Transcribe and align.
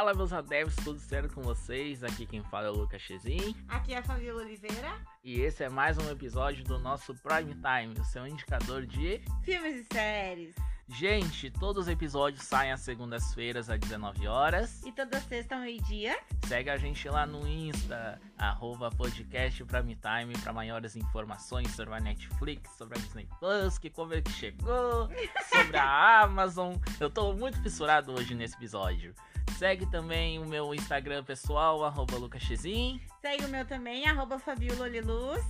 Fala 0.00 0.14
meus 0.14 0.32
adeptos, 0.32 0.76
tudo 0.76 0.98
certo 0.98 1.34
com 1.34 1.42
vocês? 1.42 2.02
Aqui 2.02 2.24
quem 2.24 2.42
fala 2.44 2.68
é 2.68 2.70
o 2.70 2.74
Lucas 2.74 3.02
Chezin. 3.02 3.54
Aqui 3.68 3.92
é 3.92 3.98
a 3.98 4.02
Fabiola 4.02 4.40
Oliveira. 4.40 4.94
E 5.22 5.42
esse 5.42 5.62
é 5.62 5.68
mais 5.68 5.98
um 5.98 6.10
episódio 6.10 6.64
do 6.64 6.78
nosso 6.78 7.14
Prime 7.16 7.54
Time, 7.54 8.00
o 8.00 8.04
seu 8.06 8.26
indicador 8.26 8.86
de 8.86 9.20
filmes 9.44 9.84
e 9.84 9.86
séries. 9.92 10.54
Gente, 10.88 11.50
todos 11.50 11.82
os 11.82 11.88
episódios 11.88 12.42
saem 12.44 12.72
às 12.72 12.80
segundas-feiras 12.80 13.68
às 13.68 13.78
19 13.78 14.26
horas. 14.26 14.82
E 14.86 14.90
toda 14.90 15.20
sexta 15.20 15.56
ao 15.56 15.60
meio-dia. 15.60 16.18
Segue 16.46 16.70
a 16.70 16.78
gente 16.78 17.06
lá 17.06 17.26
no 17.26 17.46
Insta, 17.46 18.18
arroba 18.38 18.90
podcast 18.90 19.62
Prime 19.66 19.96
Time 19.96 20.32
para 20.42 20.52
maiores 20.54 20.96
informações 20.96 21.70
sobre 21.72 21.94
a 21.94 22.00
Netflix, 22.00 22.70
sobre 22.78 22.98
a 22.98 23.02
Disney 23.02 23.28
Plus, 23.38 23.76
que 23.76 23.90
como 23.90 24.14
é 24.14 24.22
que 24.22 24.32
chegou, 24.32 25.10
sobre 25.54 25.76
a 25.76 26.22
Amazon. 26.24 26.74
Eu 26.98 27.10
tô 27.10 27.34
muito 27.34 27.60
fissurado 27.62 28.12
hoje 28.12 28.34
nesse 28.34 28.54
episódio. 28.54 29.14
Segue 29.60 29.84
também 29.84 30.38
o 30.38 30.46
meu 30.46 30.74
Instagram 30.74 31.22
pessoal, 31.22 31.84
arroba 31.84 32.16
lucasxin. 32.16 32.98
Segue 33.20 33.44
o 33.44 33.48
meu 33.48 33.62
também, 33.66 34.08
arroba 34.08 34.40
Liluz. 34.88 35.44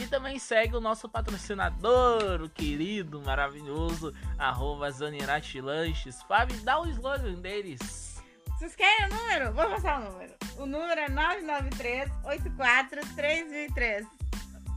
E 0.00 0.06
também 0.06 0.38
segue 0.38 0.76
o 0.76 0.80
nosso 0.80 1.08
patrocinador, 1.08 2.40
o 2.40 2.48
querido, 2.48 3.20
maravilhoso, 3.20 4.14
arroba 4.38 4.88
Zanirati 4.92 5.60
Lanches. 5.60 6.22
Fábio, 6.22 6.56
dá 6.62 6.80
o 6.80 6.86
slogan 6.86 7.34
deles. 7.34 8.22
Vocês 8.56 8.76
querem 8.76 9.06
o 9.06 9.16
número? 9.16 9.52
Vou 9.52 9.68
passar 9.68 10.02
o 10.02 10.12
número. 10.12 10.34
O 10.56 10.64
número 10.64 11.00
é 11.00 11.08
993 11.08 12.12
84 12.26 13.00
3003. 13.16 14.06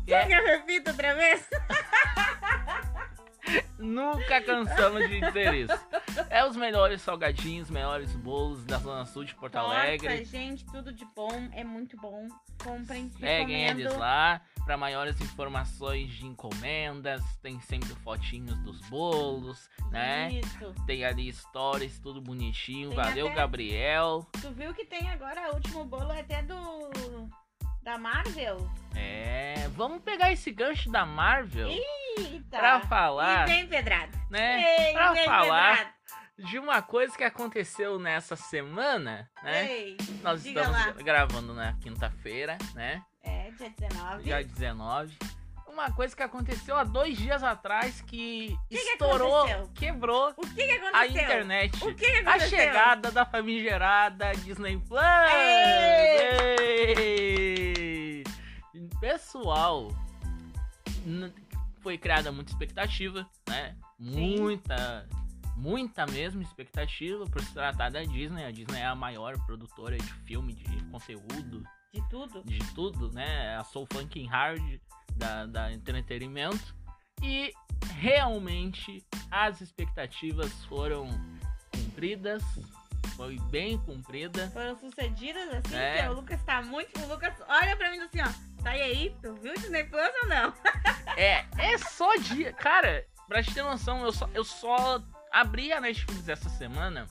Quer 0.07 0.25
que 0.25 0.33
eu 0.33 0.43
repita 0.43 0.89
outra 0.89 1.13
vez? 1.13 1.47
Nunca 3.77 4.41
cansamos 4.41 5.07
de 5.09 5.19
dizer 5.19 5.53
isso. 5.53 5.87
É 6.29 6.45
os 6.45 6.55
melhores 6.55 7.01
salgadinhos, 7.01 7.69
melhores 7.69 8.13
bolos 8.15 8.63
da 8.65 8.77
Zona 8.77 9.05
Sul 9.05 9.23
de 9.23 9.33
Porto 9.35 9.55
Nossa, 9.55 9.73
Alegre. 9.73 10.23
gente, 10.25 10.65
tudo 10.65 10.93
de 10.93 11.05
bom. 11.15 11.49
É 11.53 11.63
muito 11.63 11.97
bom. 11.97 12.27
Comprem, 12.63 13.09
Seguem 13.19 13.67
eles 13.67 13.95
lá. 13.95 14.41
Para 14.65 14.77
maiores 14.77 15.19
informações 15.19 16.11
de 16.11 16.27
encomendas, 16.27 17.23
tem 17.41 17.59
sempre 17.61 17.89
fotinhos 17.95 18.55
dos 18.59 18.79
bolos, 18.89 19.67
né? 19.89 20.31
Isso. 20.33 20.73
Tem 20.85 21.03
ali 21.03 21.33
stories, 21.33 21.97
tudo 21.97 22.21
bonitinho. 22.21 22.89
Tem 22.89 22.97
Valeu, 22.97 23.25
até... 23.27 23.35
Gabriel. 23.35 24.27
Tu 24.39 24.51
viu 24.51 24.73
que 24.73 24.85
tem 24.85 25.09
agora 25.09 25.49
o 25.51 25.55
último 25.55 25.83
bolo 25.85 26.11
até 26.11 26.43
do 26.43 26.91
da 27.81 27.97
Marvel? 27.97 28.69
É, 28.95 29.67
vamos 29.69 30.03
pegar 30.03 30.31
esse 30.31 30.51
gancho 30.51 30.91
da 30.91 31.05
Marvel 31.05 31.69
Eita. 32.17 32.57
pra 32.57 32.79
falar, 32.81 33.47
e 33.47 33.51
bem 33.53 33.67
pedrado. 33.67 34.17
né? 34.29 34.87
Ei, 34.87 34.93
pra 34.93 35.11
bem 35.13 35.25
falar 35.25 35.77
pedrado. 35.77 36.51
de 36.51 36.59
uma 36.59 36.81
coisa 36.81 37.15
que 37.17 37.23
aconteceu 37.23 37.97
nessa 37.99 38.35
semana, 38.35 39.29
né? 39.43 39.71
Ei, 39.71 39.97
Nós 40.23 40.45
estamos 40.45 40.71
lá. 40.71 40.91
gravando 41.03 41.53
na 41.53 41.73
quinta-feira, 41.73 42.57
né? 42.73 43.01
É, 43.23 43.51
dia 43.51 43.69
19. 43.77 44.23
Dia 44.23 44.43
19. 44.43 45.17
Uma 45.67 45.89
coisa 45.91 46.13
que 46.13 46.21
aconteceu 46.21 46.75
há 46.75 46.83
dois 46.83 47.17
dias 47.17 47.41
atrás 47.43 48.01
que, 48.01 48.53
que 48.69 48.75
estourou, 48.75 49.43
aconteceu? 49.45 49.71
quebrou 49.73 50.33
O 50.35 50.41
que, 50.41 50.53
que 50.65 50.71
aconteceu? 50.71 50.99
a 50.99 51.07
internet. 51.07 51.83
O 51.85 51.95
que, 51.95 52.11
que 52.11 52.17
A 52.17 52.19
aconteceu? 52.31 52.49
chegada 52.59 53.09
da 53.09 53.25
famigerada 53.25 54.31
Disney 54.33 54.77
Plus! 54.79 55.01
Ei! 55.33 56.95
Ei! 56.97 58.23
Pessoal, 58.99 59.87
foi 61.81 61.97
criada 61.97 62.31
muita 62.31 62.51
expectativa, 62.51 63.27
né? 63.47 63.75
Muita, 63.99 65.07
muita 65.55 66.05
mesmo 66.05 66.41
expectativa 66.41 67.25
por 67.25 67.41
se 67.41 67.53
tratar 67.53 67.89
da 67.91 68.03
Disney. 68.03 68.45
A 68.45 68.51
Disney 68.51 68.79
é 68.79 68.85
a 68.85 68.95
maior 68.95 69.37
produtora 69.45 69.97
de 69.97 70.13
filme, 70.25 70.53
de 70.53 70.83
conteúdo, 70.85 71.63
De 71.93 72.01
tudo? 72.09 72.43
de 72.43 72.59
tudo, 72.73 73.11
né? 73.11 73.55
A 73.57 73.63
Soul 73.63 73.87
Funkin' 73.91 74.27
Hard 74.27 74.79
da, 75.15 75.45
da 75.45 75.71
entretenimento. 75.73 76.75
E 77.21 77.53
realmente 77.99 79.03
as 79.29 79.61
expectativas 79.61 80.51
foram 80.65 81.07
cumpridas. 81.73 82.43
Foi 83.15 83.37
bem 83.51 83.77
cumprida. 83.79 84.49
Foram 84.51 84.75
sucedidas 84.79 85.47
assim, 85.53 85.75
É. 85.75 86.09
o 86.09 86.13
Lucas 86.13 86.41
tá 86.43 86.61
muito. 86.63 86.97
O 87.01 87.07
Lucas 87.07 87.33
olha 87.47 87.75
pra 87.75 87.91
mim 87.91 87.99
assim, 87.99 88.19
ó. 88.21 88.50
Tá 88.63 88.71
aí, 88.71 89.15
tu 89.21 89.33
viu 89.35 89.53
o 89.53 89.55
Disney 89.55 89.83
Plus 89.85 90.11
ou 90.23 90.29
não? 90.29 90.53
É, 91.17 91.45
é 91.57 91.77
só 91.77 92.15
dia. 92.15 92.53
Cara, 92.53 93.05
pra 93.27 93.41
te 93.41 93.53
ter 93.53 93.63
noção, 93.63 94.03
eu 94.03 94.11
só, 94.11 94.29
eu 94.33 94.43
só 94.43 95.01
abri 95.31 95.73
a 95.73 95.81
Netflix 95.81 96.29
essa 96.29 96.49
semana 96.49 97.07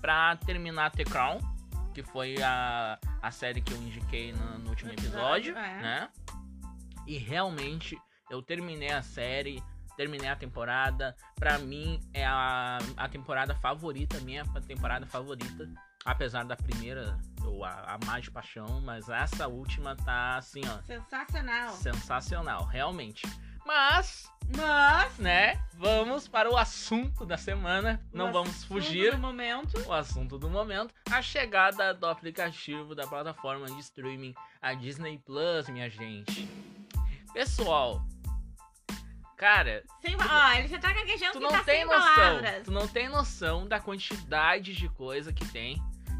pra 0.00 0.36
terminar 0.36 0.90
The 0.90 1.04
Crown, 1.04 1.38
que 1.94 2.02
foi 2.02 2.36
a, 2.42 2.98
a 3.22 3.30
série 3.30 3.60
que 3.60 3.72
eu 3.72 3.78
indiquei 3.78 4.32
no, 4.32 4.58
no 4.58 4.70
último 4.70 4.92
episódio, 4.92 5.56
é. 5.56 5.80
né? 5.80 6.08
E 7.06 7.16
realmente 7.16 7.96
eu 8.30 8.42
terminei 8.42 8.90
a 8.90 9.02
série, 9.02 9.62
terminei 9.96 10.28
a 10.28 10.36
temporada. 10.36 11.16
Pra 11.36 11.58
mim 11.58 12.00
é 12.12 12.26
a, 12.26 12.78
a 12.96 13.08
temporada 13.08 13.54
favorita, 13.54 14.20
minha 14.20 14.44
temporada 14.66 15.06
favorita. 15.06 15.68
Apesar 16.08 16.42
da 16.44 16.56
primeira 16.56 17.18
eu 17.44 17.62
a- 17.62 17.98
amar 18.02 18.22
de 18.22 18.30
paixão, 18.30 18.80
mas 18.82 19.10
essa 19.10 19.46
última 19.46 19.94
tá 19.94 20.36
assim, 20.38 20.62
ó, 20.66 20.80
Sensacional. 20.86 21.72
sensacional, 21.74 22.64
realmente. 22.64 23.26
Mas, 23.66 24.26
Mas. 24.56 25.18
né, 25.18 25.62
vamos 25.74 26.26
para 26.26 26.50
o 26.50 26.56
assunto 26.56 27.26
da 27.26 27.36
semana. 27.36 28.02
Não 28.10 28.30
o 28.30 28.32
vamos 28.32 28.48
assunto 28.50 28.68
fugir. 28.68 29.12
No 29.12 29.18
momento. 29.18 29.78
O 29.86 29.92
assunto 29.92 30.38
do 30.38 30.48
momento, 30.48 30.94
a 31.10 31.20
chegada 31.20 31.92
do 31.92 32.06
aplicativo 32.06 32.94
da 32.94 33.06
plataforma 33.06 33.66
de 33.66 33.78
streaming, 33.80 34.34
a 34.62 34.72
Disney 34.72 35.18
Plus, 35.18 35.68
minha 35.68 35.90
gente. 35.90 36.48
Pessoal, 37.34 38.02
cara, 39.36 39.84
Sem... 40.00 40.16
Ó, 40.16 40.52
ele 40.52 40.68
já 40.68 40.78
tá 40.78 40.90
gaguejando 40.94 41.32
tu 41.34 41.40
não 41.40 41.50
tá 41.50 41.62
tem 41.64 41.84
noção, 41.84 42.00
palavras. 42.14 42.62
tu 42.64 42.70
não 42.70 42.88
tem 42.88 43.08
noção 43.10 43.68
da 43.68 43.78
quantidade 43.78 44.74
de 44.74 44.88
coisa 44.88 45.30
que 45.30 45.44
tem. 45.48 45.76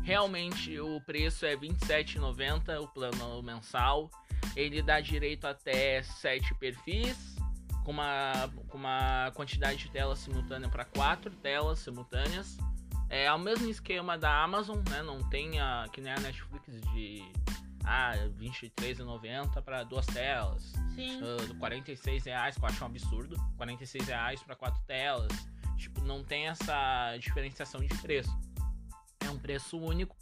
Realmente 0.08 0.80
o 0.80 1.02
preço 1.02 1.44
é 1.44 1.50
R$ 1.50 1.68
27,90 1.68 2.80
o 2.80 2.88
plano 2.88 3.42
mensal. 3.42 4.10
Ele 4.56 4.80
dá 4.80 5.02
direito 5.02 5.46
até 5.46 6.02
7 6.02 6.54
perfis, 6.54 7.36
com 7.84 7.90
uma, 7.90 8.32
com 8.68 8.78
uma 8.78 9.30
quantidade 9.34 9.80
de 9.80 9.90
telas 9.90 10.20
simultânea 10.20 10.66
para 10.70 10.86
4 10.86 11.30
telas 11.42 11.80
simultâneas. 11.80 12.56
É 13.10 13.30
o 13.30 13.38
mesmo 13.38 13.68
esquema 13.68 14.16
da 14.16 14.42
Amazon, 14.42 14.78
né? 14.88 15.02
Não 15.02 15.28
tem 15.28 15.60
a, 15.60 15.84
que 15.92 16.00
nem 16.00 16.10
a 16.10 16.20
Netflix 16.20 16.64
de 16.94 17.22
ah, 17.84 18.12
R$ 18.12 18.32
23,90 18.40 19.60
para 19.60 19.84
duas 19.84 20.06
telas 20.06 20.72
Sim. 20.94 21.20
uh, 21.20 21.54
46 21.56 22.24
reais, 22.24 22.56
que 22.56 22.64
eu 22.64 22.68
acho 22.70 22.82
um 22.82 22.86
absurdo. 22.86 23.36
46 23.58 24.06
reais 24.06 24.42
para 24.42 24.56
quatro 24.56 24.80
telas. 24.86 25.30
Tipo, 25.76 26.00
não 26.00 26.24
tem 26.24 26.48
essa 26.48 27.14
diferenciação 27.18 27.82
de 27.82 27.94
preço. 27.98 28.34
É 29.48 29.52
preço 29.52 29.78
único. 29.78 30.14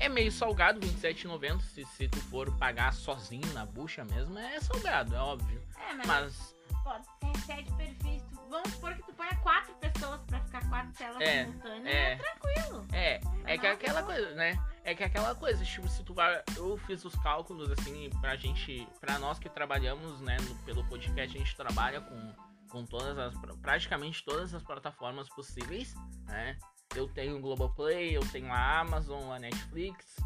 É 0.00 0.08
meio 0.08 0.32
salgado, 0.32 0.80
27,90. 0.80 1.60
Se, 1.60 1.84
se 1.84 2.08
tu 2.08 2.18
for 2.30 2.50
pagar 2.56 2.92
sozinho 2.94 3.46
na 3.52 3.66
bucha 3.66 4.04
mesmo, 4.06 4.38
é 4.38 4.58
salgado, 4.60 5.14
é 5.14 5.18
óbvio. 5.18 5.60
É, 5.76 5.92
mas, 5.94 6.06
Mas 6.06 6.56
pode 6.84 7.06
ter 7.20 7.38
sete 7.40 7.72
perfis. 7.74 8.22
Tu- 8.22 8.38
Vamos 8.48 8.70
supor 8.72 8.94
que 8.94 9.02
tu 9.02 9.12
ponha 9.12 9.34
quatro 9.42 9.74
pessoas 9.74 10.22
pra 10.22 10.40
ficar 10.40 10.66
quatro 10.70 10.92
telas 10.94 11.20
É, 11.20 11.44
simultâneas. 11.44 11.86
é. 11.86 12.12
É 12.12 12.16
tranquilo. 12.16 12.86
é, 12.92 13.20
é 13.44 13.58
que 13.58 13.66
Aham. 13.66 13.74
aquela 13.74 14.02
coisa, 14.02 14.34
né? 14.34 14.58
É 14.84 14.94
que 14.94 15.04
aquela 15.04 15.34
coisa, 15.34 15.62
tipo, 15.64 15.86
se 15.88 16.02
tu 16.02 16.14
vai. 16.14 16.42
Eu 16.56 16.78
fiz 16.86 17.04
os 17.04 17.14
cálculos 17.16 17.70
assim, 17.72 18.08
pra 18.22 18.36
gente. 18.36 18.88
Pra 19.00 19.18
nós 19.18 19.38
que 19.38 19.50
trabalhamos, 19.50 20.20
né, 20.22 20.38
no- 20.40 20.54
pelo 20.62 20.82
podcast, 20.84 21.36
a 21.36 21.38
gente 21.40 21.54
trabalha 21.56 22.00
com, 22.00 22.32
com 22.70 22.86
todas 22.86 23.18
as. 23.18 23.34
praticamente 23.60 24.24
todas 24.24 24.54
as 24.54 24.62
plataformas 24.62 25.28
possíveis, 25.28 25.94
né? 26.24 26.56
Eu 26.94 27.06
tenho 27.08 27.36
o 27.36 27.40
Globoplay, 27.40 28.16
eu 28.16 28.22
tenho 28.32 28.50
a 28.52 28.80
Amazon, 28.80 29.30
a 29.32 29.38
Netflix 29.38 30.16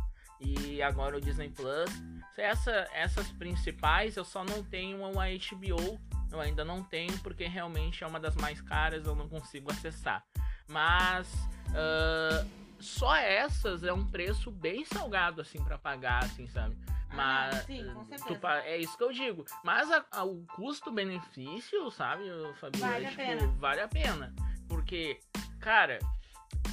e 0.40 0.82
agora 0.82 1.16
o 1.16 1.20
Disney 1.20 1.50
Plus. 1.50 1.90
Essa, 2.36 2.88
essas 2.92 3.28
principais 3.32 4.16
eu 4.16 4.24
só 4.24 4.44
não 4.44 4.62
tenho 4.62 4.98
uma 5.04 5.24
HBO. 5.26 6.00
Eu 6.30 6.40
ainda 6.40 6.64
não 6.64 6.82
tenho 6.82 7.16
porque 7.18 7.46
realmente 7.46 8.02
é 8.02 8.06
uma 8.06 8.18
das 8.18 8.34
mais 8.36 8.60
caras, 8.60 9.04
eu 9.06 9.14
não 9.14 9.28
consigo 9.28 9.70
acessar. 9.70 10.24
Mas 10.68 11.28
ah, 11.74 12.44
só 12.80 13.14
essas 13.16 13.84
é 13.84 13.92
um 13.92 14.06
preço 14.06 14.50
bem 14.50 14.84
salgado 14.84 15.40
assim 15.40 15.62
pra 15.62 15.76
pagar, 15.76 16.24
assim, 16.24 16.46
sabe? 16.46 16.76
Ah, 17.10 17.14
Mas 17.14 17.64
sim, 17.66 17.84
com 17.92 18.04
tu 18.04 18.08
certeza. 18.18 18.38
pa- 18.40 18.60
é 18.60 18.78
isso 18.78 18.96
que 18.96 19.04
eu 19.04 19.12
digo. 19.12 19.44
Mas 19.62 19.90
a- 19.90 20.06
a- 20.12 20.24
o 20.24 20.42
custo-benefício, 20.56 21.90
sabe, 21.90 22.22
Fabiola, 22.58 22.92
Vale 22.92 23.06
a 23.06 23.10
tipo, 23.10 23.22
pena. 23.22 23.46
vale 23.58 23.80
a 23.82 23.88
pena. 23.88 24.34
Porque, 24.66 25.20
cara, 25.60 25.98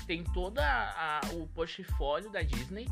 tem 0.10 0.24
toda 0.24 0.64
a, 0.66 1.22
o 1.34 1.46
portfólio 1.50 2.32
da 2.32 2.42
Disney, 2.42 2.88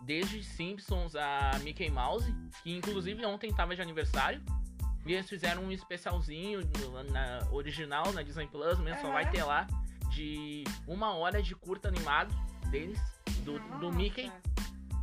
desde 0.00 0.42
Simpsons 0.42 1.14
a 1.14 1.58
Mickey 1.62 1.90
Mouse, 1.90 2.34
que 2.62 2.74
inclusive 2.74 3.22
ontem 3.26 3.52
tava 3.52 3.76
de 3.76 3.82
aniversário. 3.82 4.40
E 5.04 5.12
eles 5.12 5.28
fizeram 5.28 5.62
um 5.64 5.70
especialzinho 5.70 6.62
no- 6.80 7.02
na 7.04 7.46
original, 7.52 8.10
na 8.14 8.22
Disney 8.22 8.46
Plus, 8.46 8.78
mesmo 8.78 8.98
só 9.02 9.08
Aham. 9.08 9.12
vai 9.12 9.30
ter 9.30 9.44
lá, 9.44 9.66
de 10.10 10.64
uma 10.86 11.12
hora 11.14 11.42
de 11.42 11.54
curta 11.54 11.88
animado, 11.88 12.34
deles, 12.70 12.98
do, 13.44 13.58
do. 13.78 13.92
Mickey, 13.92 14.32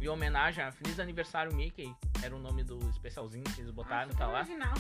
em 0.02 0.08
homenagem 0.08 0.64
a 0.64 0.72
Feliz 0.72 1.00
Aniversário 1.00 1.54
Mickey, 1.56 1.94
era 2.24 2.36
o 2.36 2.40
nome 2.40 2.64
do 2.64 2.80
especialzinho 2.90 3.44
que 3.44 3.62
eles 3.62 3.70
botaram, 3.72 4.08
Nossa, 4.08 4.18
tá 4.18 4.26
lá. 4.28 4.40
original. 4.40 4.74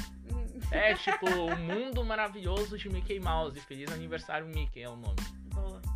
É 0.72 0.96
tipo 0.96 1.28
o 1.28 1.56
mundo 1.56 2.04
maravilhoso 2.04 2.76
de 2.76 2.90
Mickey 2.90 3.20
Mouse, 3.20 3.60
Feliz 3.62 3.92
Aniversário 3.92 4.48
Mickey 4.48 4.82
é 4.82 4.90
o 4.90 4.96
nome. 4.96 5.16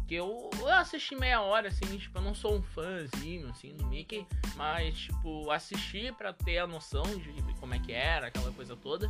Que 0.10 0.16
eu, 0.16 0.50
eu 0.60 0.68
assisti 0.70 1.16
meia 1.16 1.40
hora, 1.42 1.68
assim, 1.68 1.86
tipo, 2.00 2.18
eu 2.18 2.22
não 2.24 2.34
sou 2.34 2.56
um 2.56 2.64
fãzinho, 2.64 3.48
assim, 3.50 3.76
do 3.78 3.86
Mickey, 3.86 4.26
mas, 4.56 4.98
tipo, 4.98 5.52
assisti 5.52 6.12
pra 6.18 6.34
ter 6.34 6.58
a 6.58 6.66
noção 6.66 7.04
de 7.04 7.32
como 7.60 7.76
é 7.76 7.80
que 7.80 7.92
era, 7.92 8.26
aquela 8.26 8.52
coisa 8.52 8.76
toda. 8.76 9.08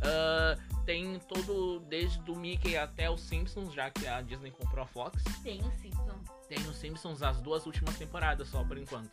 Ah, 0.00 0.56
tem 0.86 1.18
todo, 1.28 1.80
desde 1.80 2.30
o 2.30 2.34
Mickey 2.34 2.78
até 2.78 3.10
os 3.10 3.20
Simpsons, 3.20 3.74
já 3.74 3.90
que 3.90 4.06
a 4.06 4.22
Disney 4.22 4.50
comprou 4.50 4.84
a 4.84 4.86
Fox. 4.86 5.22
Tem 5.42 5.60
o 5.60 5.70
Simpson. 5.72 6.18
Tem 6.48 6.58
os 6.66 6.76
Simpsons 6.76 7.22
as 7.22 7.40
duas 7.42 7.66
últimas 7.66 7.98
temporadas 7.98 8.48
só, 8.48 8.64
por 8.64 8.78
enquanto. 8.78 9.10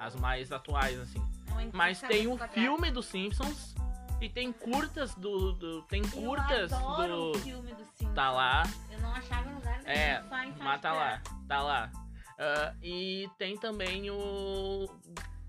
As 0.00 0.16
mais 0.16 0.50
atuais, 0.50 0.98
assim. 0.98 1.24
É 1.60 1.68
Mas 1.72 2.00
tem 2.00 2.26
o 2.26 2.36
filme 2.48 2.90
dos 2.90 3.06
Simpsons 3.06 3.72
e 4.20 4.28
tem 4.28 4.52
curtas 4.52 5.14
do... 5.14 5.52
do- 5.52 5.82
tem 5.82 6.02
curtas 6.02 6.72
Eu 6.72 6.76
adoro 6.78 7.14
o 7.28 7.32
do... 7.34 7.38
filme 7.38 7.72
do 7.72 7.84
Simpsons. 7.84 8.14
Tá 8.16 8.32
lá. 8.32 8.64
Eu 8.90 9.00
não 9.00 9.12
achava. 9.14 9.51
É, 9.84 10.16
em 10.46 10.52
Mas 10.58 10.80
tá 10.80 10.92
lá, 10.92 11.22
tá 11.48 11.62
lá. 11.62 11.90
Ah, 12.38 12.74
e 12.82 13.28
tem 13.38 13.56
também 13.56 14.10
o. 14.10 14.86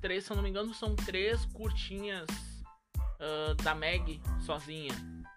Três, 0.01 0.25
se 0.25 0.31
eu 0.31 0.35
não 0.35 0.44
me 0.44 0.50
engano, 0.50 0.74
são 0.74 0.95
três 0.95 1.45
curtinhas 1.45 2.27
ah, 3.19 3.53
da 3.63 3.74
Meg 3.74 4.21
sozinha, 4.45 4.94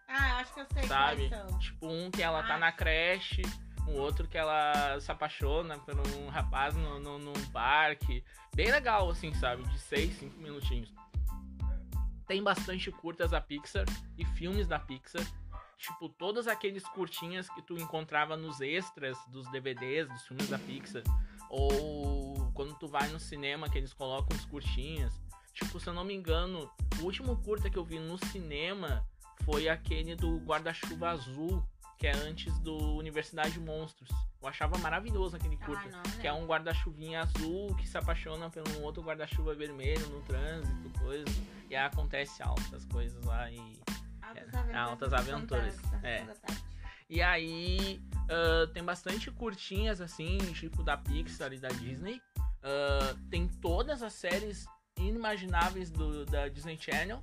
Ah, 0.08 0.38
acho 0.38 0.54
que 0.54 0.60
eu 0.60 0.66
sei 0.72 0.82
sabe? 0.84 1.30
Tipo, 1.60 1.86
um 1.88 2.10
que 2.10 2.22
ela 2.22 2.42
tá 2.42 2.54
Ah. 2.54 2.58
na 2.58 2.72
creche, 2.72 3.42
um 3.86 3.94
outro 3.94 4.26
que 4.26 4.36
ela 4.36 4.98
se 5.00 5.10
apaixona 5.10 5.78
por 5.78 5.94
um 5.94 6.28
rapaz 6.28 6.74
no, 6.74 6.98
no, 6.98 7.18
num 7.18 7.46
parque. 7.52 8.24
Bem 8.54 8.70
legal, 8.70 9.08
assim, 9.10 9.32
sabe? 9.34 9.62
De 9.64 9.78
seis, 9.78 10.14
cinco 10.18 10.38
minutinhos. 10.40 10.92
Tem 12.26 12.42
bastante 12.42 12.90
curtas 12.90 13.30
da 13.30 13.40
Pixar 13.40 13.84
e 14.18 14.24
filmes 14.24 14.66
da 14.66 14.80
Pixar. 14.80 15.24
Tipo, 15.78 16.08
todos 16.08 16.48
aqueles 16.48 16.82
curtinhas 16.88 17.48
que 17.50 17.62
tu 17.62 17.76
encontrava 17.76 18.36
nos 18.36 18.60
extras 18.60 19.16
dos 19.28 19.50
DVDs, 19.50 20.08
dos 20.08 20.26
filmes 20.26 20.48
da 20.48 20.58
Pixar. 20.58 21.02
Ou 21.50 22.50
quando 22.54 22.74
tu 22.74 22.88
vai 22.88 23.08
no 23.08 23.20
cinema 23.20 23.68
que 23.68 23.78
eles 23.78 23.92
colocam 23.92 24.36
os 24.36 24.44
curtinhas. 24.46 25.12
Tipo, 25.52 25.78
se 25.78 25.88
eu 25.88 25.94
não 25.94 26.04
me 26.04 26.14
engano, 26.14 26.70
o 27.00 27.04
último 27.04 27.36
curta 27.42 27.70
que 27.70 27.78
eu 27.78 27.84
vi 27.84 27.98
no 27.98 28.18
cinema 28.26 29.06
foi 29.44 29.68
aquele 29.68 30.16
do 30.16 30.38
guarda-chuva 30.38 31.10
azul, 31.10 31.62
que 31.98 32.06
é 32.06 32.12
antes 32.12 32.58
do 32.58 32.76
Universidade 32.96 33.52
de 33.52 33.60
Monstros. 33.60 34.10
Eu 34.40 34.48
achava 34.48 34.76
maravilhoso 34.78 35.36
aquele 35.36 35.56
curta. 35.56 35.88
Ah, 35.92 36.02
não, 36.08 36.20
Que 36.20 36.26
é 36.26 36.32
um 36.32 36.46
guarda-chuvinha 36.46 37.22
azul 37.22 37.74
que 37.76 37.88
se 37.88 37.96
apaixona 37.96 38.50
por 38.50 38.62
um 38.68 38.82
outro 38.82 39.02
guarda-chuva 39.02 39.54
vermelho 39.54 40.06
no 40.08 40.20
trânsito, 40.22 40.90
coisa. 40.98 41.24
E 41.70 41.76
aí 41.76 41.84
acontece 41.84 42.42
altas 42.42 42.84
coisas 42.86 43.24
lá 43.24 43.50
e. 43.50 43.80
Altas 44.28 44.54
aventuras. 44.54 44.76
Altas 44.76 45.12
Aventuras, 45.12 45.80
é. 46.02 46.26
E 47.08 47.22
aí 47.22 48.00
ah, 48.28 48.68
tem 48.72 48.82
bastante 48.82 49.30
curtinhas 49.30 50.00
assim, 50.00 50.38
tipo 50.54 50.82
da 50.82 50.96
Pixar 50.96 51.52
e 51.52 51.58
da 51.58 51.68
Disney. 51.68 52.20
Ah, 52.62 53.14
tem 53.30 53.48
todas 53.48 54.02
as 54.02 54.12
séries 54.12 54.66
inimagináveis 54.98 55.90
do, 55.90 56.24
da 56.26 56.48
Disney 56.48 56.78
Channel. 56.78 57.22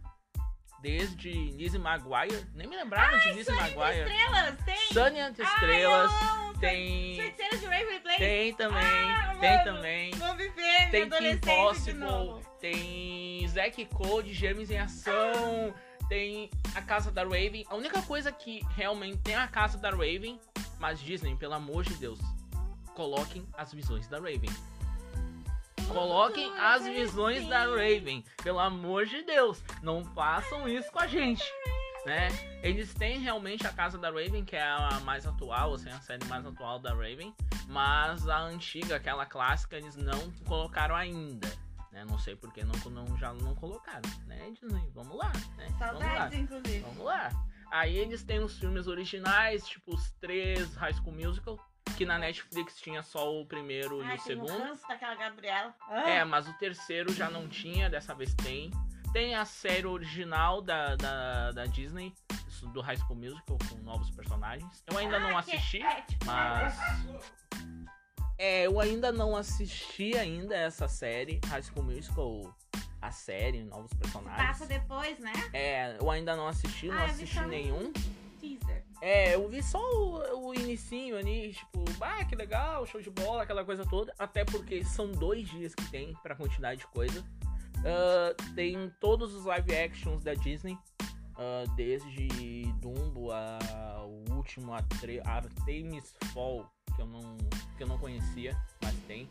Desde 0.81 1.31
Lizzie 1.31 1.79
McGuire. 1.79 2.45
Nem 2.53 2.67
me 2.67 2.75
lembrava 2.75 3.17
de 3.17 3.31
Lizzie 3.31 3.53
McGuire. 3.53 4.01
Estrelas, 4.01 4.57
tem! 4.65 4.87
Sunny 4.91 5.19
entre 5.19 5.43
Estrelas. 5.43 6.11
Ai, 6.11 6.53
tem. 6.59 7.15
De. 7.15 8.17
Tem 8.17 8.53
também. 8.53 8.81
Ah, 8.81 9.37
tem 9.39 9.49
mano. 9.49 9.63
também. 9.63 10.11
Vou 10.11 10.35
viver 10.35 10.89
Tem 10.91 11.09
Kim 11.09 11.37
de. 11.37 11.37
Possible, 11.37 12.45
tem 12.59 13.47
Zack 13.47 13.85
Code, 13.85 14.33
Gêmeos 14.33 14.69
em 14.69 14.77
Ação, 14.77 15.73
tem 16.13 16.47
a 16.75 16.81
Casa 16.81 17.11
da 17.11 17.23
Raven. 17.23 17.65
A 17.67 17.75
única 17.75 17.99
coisa 18.03 18.31
que 18.31 18.61
realmente 18.75 19.17
tem 19.23 19.33
a 19.33 19.47
Casa 19.47 19.79
da 19.79 19.89
Raven, 19.89 20.39
mas 20.79 20.99
Disney, 20.99 21.35
pelo 21.35 21.55
amor 21.55 21.83
de 21.83 21.95
Deus, 21.95 22.19
coloquem 22.93 23.43
as 23.57 23.73
visões 23.73 24.07
da 24.07 24.17
Raven. 24.17 24.51
Coloquem 25.87 26.55
as 26.59 26.83
visões 26.83 27.47
da 27.47 27.65
Raven, 27.65 28.23
pelo 28.43 28.59
amor 28.59 29.07
de 29.07 29.23
Deus, 29.23 29.63
não 29.81 30.05
façam 30.05 30.69
isso 30.69 30.91
com 30.91 30.99
a 30.99 31.07
gente. 31.07 31.43
Né? 32.05 32.27
Eles 32.61 32.93
têm 32.93 33.17
realmente 33.17 33.65
a 33.65 33.71
Casa 33.71 33.97
da 33.97 34.09
Raven, 34.11 34.45
que 34.45 34.55
é 34.55 34.61
a 34.61 34.99
mais 35.03 35.25
atual, 35.25 35.73
assim, 35.73 35.89
a 35.89 35.99
série 35.99 36.25
mais 36.25 36.45
atual 36.45 36.77
da 36.77 36.91
Raven, 36.91 37.33
mas 37.67 38.29
a 38.29 38.39
antiga, 38.39 38.97
aquela 38.97 39.25
clássica, 39.25 39.77
eles 39.77 39.95
não 39.95 40.31
colocaram 40.45 40.95
ainda. 40.95 41.62
Né? 41.93 42.03
Não 42.05 42.17
sei 42.17 42.35
porque 42.35 42.63
não, 42.63 42.73
não, 42.91 43.17
já 43.17 43.31
não 43.33 43.53
colocaram, 43.55 44.01
né, 44.25 44.49
Disney? 44.59 44.89
Vamos 44.93 45.15
lá, 45.15 45.31
né? 45.55 45.67
Vamos 45.79 45.99
lá. 45.99 46.07
Saudades, 46.09 46.39
inclusive. 46.39 46.79
Vamos 46.79 47.05
lá. 47.05 47.29
Aí 47.71 47.95
eles 47.97 48.23
têm 48.23 48.39
os 48.39 48.57
filmes 48.57 48.87
originais, 48.87 49.65
tipo 49.67 49.93
os 49.93 50.11
três 50.13 50.73
High 50.75 50.93
School 50.93 51.13
Musical, 51.15 51.59
que 51.95 52.05
na 52.05 52.17
Netflix 52.17 52.79
tinha 52.81 53.03
só 53.03 53.31
o 53.31 53.45
primeiro 53.45 54.01
e 54.03 54.05
Ai, 54.05 54.17
o 54.17 54.19
segundo. 54.21 54.49
ranço 54.57 54.87
daquela 54.87 55.15
Gabriela. 55.15 55.73
É, 56.05 56.23
mas 56.25 56.47
o 56.47 56.53
terceiro 56.57 57.13
já 57.13 57.29
não 57.29 57.47
tinha, 57.47 57.89
dessa 57.89 58.13
vez 58.15 58.33
tem. 58.35 58.71
Tem 59.11 59.35
a 59.35 59.45
série 59.45 59.85
original 59.85 60.59
da, 60.61 60.95
da, 60.95 61.51
da 61.51 61.65
Disney, 61.67 62.11
do 62.73 62.81
High 62.81 62.97
School 62.97 63.17
Musical, 63.19 63.57
com 63.69 63.75
novos 63.83 64.09
personagens. 64.09 64.83
Eu 64.87 64.97
ainda 64.97 65.19
não 65.19 65.37
Ah, 65.37 65.43
que- 65.43 65.51
assisti, 65.55 65.81
é, 65.83 66.01
tipo, 66.01 66.25
mas. 66.25 66.75
É, 66.79 67.72
eu 68.37 68.79
ainda 68.79 69.11
não 69.11 69.35
assisti 69.35 70.15
ainda 70.17 70.55
essa 70.55 70.87
série, 70.87 71.39
High 71.47 71.63
School 71.63 71.83
Musical, 71.85 72.55
a 73.01 73.11
série, 73.11 73.63
novos 73.63 73.93
personagens. 73.93 74.47
Passa 74.47 74.65
depois, 74.65 75.19
né? 75.19 75.33
É, 75.53 75.97
eu 75.99 76.09
ainda 76.09 76.35
não 76.35 76.47
assisti, 76.47 76.87
não 76.87 76.97
Ah, 76.97 77.05
vi 77.05 77.11
assisti 77.11 77.39
um 77.39 77.47
nenhum. 77.47 77.93
Teaser. 78.39 78.83
É, 79.01 79.35
eu 79.35 79.47
vi 79.49 79.61
só 79.63 79.79
o, 79.79 80.47
o 80.49 80.53
inicinho 80.53 81.17
ali, 81.17 81.53
tipo, 81.53 81.83
ah, 82.01 82.23
que 82.25 82.35
legal, 82.35 82.85
show 82.85 83.01
de 83.01 83.09
bola, 83.09 83.43
aquela 83.43 83.63
coisa 83.65 83.85
toda. 83.85 84.13
Até 84.17 84.43
porque 84.45 84.83
são 84.83 85.11
dois 85.11 85.47
dias 85.49 85.73
que 85.75 85.89
tem 85.91 86.13
pra 86.23 86.35
quantidade 86.35 86.81
de 86.81 86.87
coisa. 86.87 87.23
Ah, 87.85 88.33
tem 88.55 88.89
todos 88.99 89.33
os 89.33 89.45
live 89.45 89.75
actions 89.75 90.23
da 90.23 90.33
Disney. 90.33 90.77
ah, 91.37 91.63
desde 91.75 92.27
Dumbo 92.79 93.31
ao 93.31 94.09
último 94.29 94.73
Atre- 94.73 95.21
Artemis 95.25 96.15
Fall, 96.33 96.69
que 96.95 97.01
eu 97.01 97.07
não, 97.07 97.37
que 97.77 97.83
eu 97.83 97.87
não 97.87 97.97
conhecia, 97.97 98.57
mas 98.81 98.95
tem. 99.07 99.29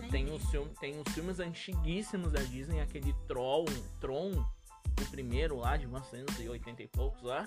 Nem 0.00 0.10
tem, 0.10 0.34
os 0.34 0.44
filme, 0.50 0.70
tem 0.78 1.00
os 1.00 1.12
filmes 1.14 1.40
antiguíssimos 1.40 2.32
da 2.32 2.40
Disney, 2.42 2.80
aquele 2.80 3.14
Troll, 3.26 3.64
Tron, 4.00 4.32
o 4.32 5.10
primeiro 5.10 5.56
lá, 5.56 5.76
de 5.76 5.86
1980 5.86 6.82
e 6.82 6.88
poucos 6.88 7.22
lá. 7.22 7.44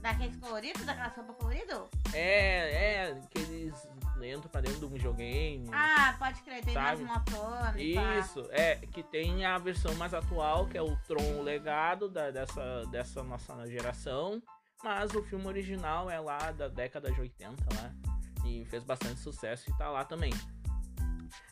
Daqueles 0.00 0.36
coloridos, 0.36 0.84
daquela 0.84 1.10
sopa 1.10 1.32
colorida? 1.34 1.84
É, 2.12 3.10
é, 3.10 3.20
que 3.30 3.38
eles 3.38 3.88
entram 4.16 4.50
pra 4.50 4.60
dentro 4.60 4.80
do 4.80 4.88
videogame. 4.88 5.68
Ah, 5.72 6.16
pode 6.18 6.42
crer, 6.42 6.64
tem 6.64 6.74
Sabe? 6.74 7.02
mais 7.02 7.18
motonas 7.18 7.76
e 7.76 7.94
pá. 7.94 8.18
Isso, 8.18 8.46
é, 8.50 8.76
que 8.76 9.02
tem 9.02 9.44
a 9.44 9.58
versão 9.58 9.94
mais 9.94 10.12
atual, 10.12 10.66
que 10.66 10.76
é 10.76 10.82
o 10.82 10.96
Tron 11.06 11.42
Legado 11.42 12.08
da, 12.08 12.30
dessa, 12.30 12.84
dessa 12.86 13.22
nossa 13.22 13.64
geração. 13.68 14.42
Mas 14.82 15.14
o 15.14 15.22
filme 15.22 15.46
original 15.46 16.10
é 16.10 16.18
lá 16.18 16.50
da 16.50 16.66
década 16.66 17.12
de 17.12 17.20
80 17.20 17.64
lá. 17.76 18.11
E 18.44 18.64
fez 18.66 18.82
bastante 18.84 19.20
sucesso 19.20 19.70
e 19.70 19.78
tá 19.78 19.88
lá 19.88 20.04
também. 20.04 20.32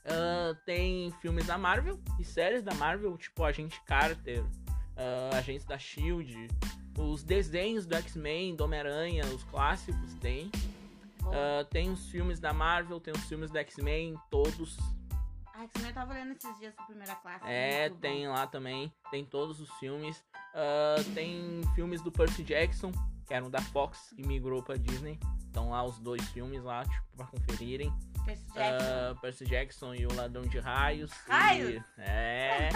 Ah, 0.05 0.55
tem 0.65 1.11
filmes 1.21 1.47
da 1.47 1.59
Marvel 1.59 1.99
e 2.19 2.25
séries 2.25 2.63
da 2.63 2.75
Marvel, 2.75 3.17
tipo 3.17 3.45
Agente 3.45 3.81
Carter, 3.85 4.45
ah, 4.97 5.37
Agentes 5.37 5.67
da 5.67 5.79
Shield, 5.79 6.49
os 6.99 7.23
desenhos 7.23 7.87
do 7.87 7.95
X-Men, 7.97 8.57
do 8.57 8.65
Homem-Aranha, 8.65 9.25
os 9.27 9.45
clássicos 9.45 10.15
tem. 10.15 10.51
Ah, 11.25 11.65
tem 11.71 11.91
os 11.91 12.09
filmes 12.11 12.41
da 12.41 12.53
Marvel, 12.53 13.01
tem 13.01 13.15
os 13.15 13.25
filmes 13.25 13.51
do 13.51 13.59
X-Men, 13.59 14.15
todos. 14.31 14.79
Ai, 15.55 15.69
que 15.69 15.83
eu 15.83 15.93
tava 15.93 16.15
olhando 16.15 16.33
esses 16.33 16.59
dias 16.59 16.75
pra 16.75 16.87
primeira 16.87 17.15
classe. 17.17 17.45
É, 17.47 17.81
muito 17.81 17.95
bom. 17.95 18.01
tem 18.01 18.29
lá 18.29 18.47
também. 18.47 18.93
Tem 19.11 19.25
todos 19.25 19.61
os 19.61 19.71
filmes. 19.75 20.25
Ah, 20.55 20.97
tem 21.15 21.61
filmes 21.75 22.03
do 22.03 22.11
Percy 22.11 22.43
Jackson, 22.43 22.91
que 22.91 23.10
eram 23.35 23.51
da 23.51 23.61
Fox 23.61 24.13
e 24.17 24.27
migrou 24.27 24.63
pra 24.63 24.77
Disney. 24.77 25.19
Estão 25.47 25.71
lá 25.71 25.85
os 25.85 25.99
dois 25.99 26.23
filmes 26.31 26.63
lá, 26.63 26.85
tipo, 26.85 27.07
pra 27.17 27.27
conferirem. 27.27 27.93
Percy 28.25 28.47
Jackson. 28.53 28.87
Ah, 28.87 29.15
Percy 29.21 29.45
Jackson 29.45 29.95
e 29.95 30.07
o 30.07 30.15
Ladrão 30.15 30.43
de 30.43 30.59
Raios. 30.59 31.11
Raios? 31.29 31.83
E, 31.99 32.01
é. 32.01 32.69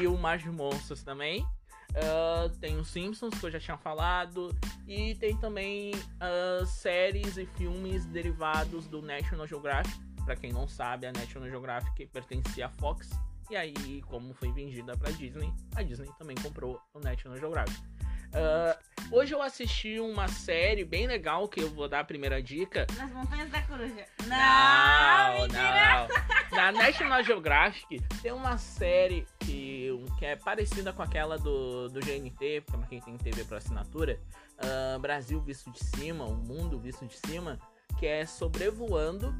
e 0.00 0.06
o 0.06 0.16
Mar 0.18 0.38
de 0.38 0.50
Monstros 0.50 1.02
também. 1.02 1.46
Ah, 1.94 2.50
tem 2.60 2.76
os 2.76 2.88
Simpsons, 2.88 3.38
que 3.38 3.46
eu 3.46 3.50
já 3.50 3.60
tinha 3.60 3.76
falado. 3.76 4.54
E 4.86 5.14
tem 5.14 5.36
também 5.36 5.92
ah, 6.20 6.64
séries 6.66 7.36
e 7.36 7.46
filmes 7.46 8.04
derivados 8.06 8.86
do 8.86 9.00
National 9.02 9.46
Geographic. 9.46 9.98
Pra 10.24 10.36
quem 10.36 10.52
não 10.52 10.68
sabe, 10.68 11.06
a 11.06 11.12
National 11.12 11.48
Geographic 11.48 12.06
pertencia 12.06 12.66
à 12.66 12.68
Fox. 12.68 13.10
E 13.50 13.56
aí, 13.56 14.00
como 14.02 14.32
foi 14.34 14.52
vendida 14.52 14.96
pra 14.96 15.10
Disney, 15.10 15.52
a 15.74 15.82
Disney 15.82 16.08
também 16.18 16.36
comprou 16.36 16.80
o 16.94 17.00
National 17.00 17.36
Geographic. 17.36 17.82
Uh, 18.30 19.16
hoje 19.16 19.34
eu 19.34 19.42
assisti 19.42 19.98
uma 19.98 20.28
série 20.28 20.84
bem 20.84 21.06
legal 21.06 21.48
que 21.48 21.60
eu 21.60 21.68
vou 21.70 21.88
dar 21.88 22.00
a 22.00 22.04
primeira 22.04 22.40
dica. 22.42 22.86
Nas 22.96 23.10
Montanhas 23.10 23.50
da 23.50 23.60
Coruja. 23.62 24.06
Não, 24.26 25.48
Não, 25.48 25.48
não. 25.48 26.08
Na 26.56 26.72
National 26.72 27.22
Geographic 27.22 28.02
tem 28.22 28.32
uma 28.32 28.58
série 28.58 29.26
que, 29.40 29.88
que 30.18 30.26
é 30.26 30.36
parecida 30.36 30.92
com 30.92 31.02
aquela 31.02 31.38
do, 31.38 31.88
do 31.88 32.00
GNT, 32.00 32.62
pra 32.62 32.78
quem 32.88 33.00
tem 33.00 33.16
TV 33.16 33.44
por 33.44 33.56
assinatura. 33.56 34.20
uh, 34.58 34.98
Brasil 34.98 35.40
visto 35.40 35.70
de 35.70 35.78
cima, 35.84 36.24
o 36.24 36.34
mundo 36.34 36.78
visto 36.78 37.06
de 37.06 37.16
cima, 37.26 37.58
que 37.98 38.06
é 38.06 38.26
sobrevoando. 38.26 39.34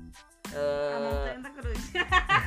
A 0.52 0.98
uh, 0.98 1.04
Montanha 1.04 1.40
da 1.40 1.50
Coruja. 1.50 1.80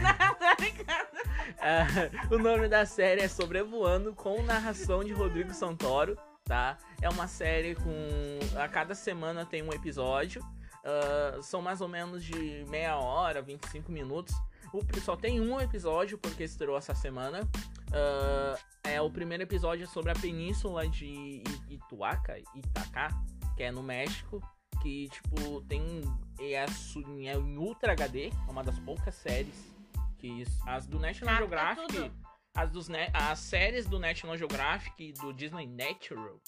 Não. 0.03 1.23
Ah, 1.59 1.85
o 2.29 2.37
nome 2.37 2.67
da 2.67 2.85
série 2.85 3.21
é 3.21 3.27
Sobrevoando 3.27 4.13
com 4.13 4.41
narração 4.43 5.03
de 5.03 5.13
Rodrigo 5.13 5.53
Santoro, 5.53 6.17
tá? 6.43 6.77
É 7.01 7.09
uma 7.09 7.27
série 7.27 7.75
com. 7.75 8.39
A 8.59 8.67
cada 8.67 8.95
semana 8.95 9.45
tem 9.45 9.61
um 9.61 9.73
episódio. 9.73 10.43
Ah, 10.83 11.39
são 11.41 11.61
mais 11.61 11.81
ou 11.81 11.87
menos 11.87 12.23
de 12.23 12.65
meia 12.69 12.97
hora, 12.97 13.41
25 13.41 13.91
minutos. 13.91 14.35
O, 14.73 14.81
só 14.99 15.15
tem 15.15 15.39
um 15.39 15.59
episódio 15.61 16.17
porque 16.17 16.43
estreou 16.43 16.77
essa 16.77 16.93
semana. 16.93 17.47
Ah, 17.91 18.57
é 18.83 19.01
o 19.01 19.09
primeiro 19.09 19.43
episódio 19.43 19.85
é 19.85 19.87
sobre 19.87 20.11
a 20.11 20.15
península 20.15 20.87
de 20.87 21.41
Ituaca, 21.69 22.37
Itacá, 22.53 23.09
que 23.55 23.63
é 23.63 23.71
no 23.71 23.81
México. 23.81 24.41
Que, 24.81 25.07
tipo, 25.07 25.61
tem. 25.61 26.01
É, 26.37 26.53
é 26.53 27.37
em 27.37 27.57
Ultra 27.57 27.93
HD, 27.93 28.27
é 28.27 28.51
uma 28.51 28.63
das 28.63 28.77
poucas 28.79 29.15
séries 29.15 29.73
que 30.17 30.45
as 30.65 30.87
do 30.87 30.99
National 30.99 31.37
Geographic. 31.37 32.11
As 32.55 32.69
dos 32.69 32.87
as 33.13 33.39
séries 33.39 33.85
do 33.85 33.99
National 33.99 34.37
Geographic 34.37 35.03
e 35.09 35.13
do 35.13 35.33
Disney 35.33 35.65
Natural, 35.67 36.39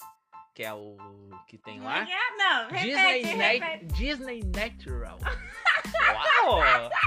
que 0.54 0.64
é 0.64 0.74
o 0.74 0.96
que 1.48 1.58
tem 1.58 1.80
lá. 1.82 2.06
Não, 2.38 2.68
repete, 2.70 2.86
Disney, 2.86 3.36
Na- 3.36 3.48
repete. 3.48 3.86
Disney 3.86 4.42
Natural. 4.44 5.18
Uau! 6.46 6.62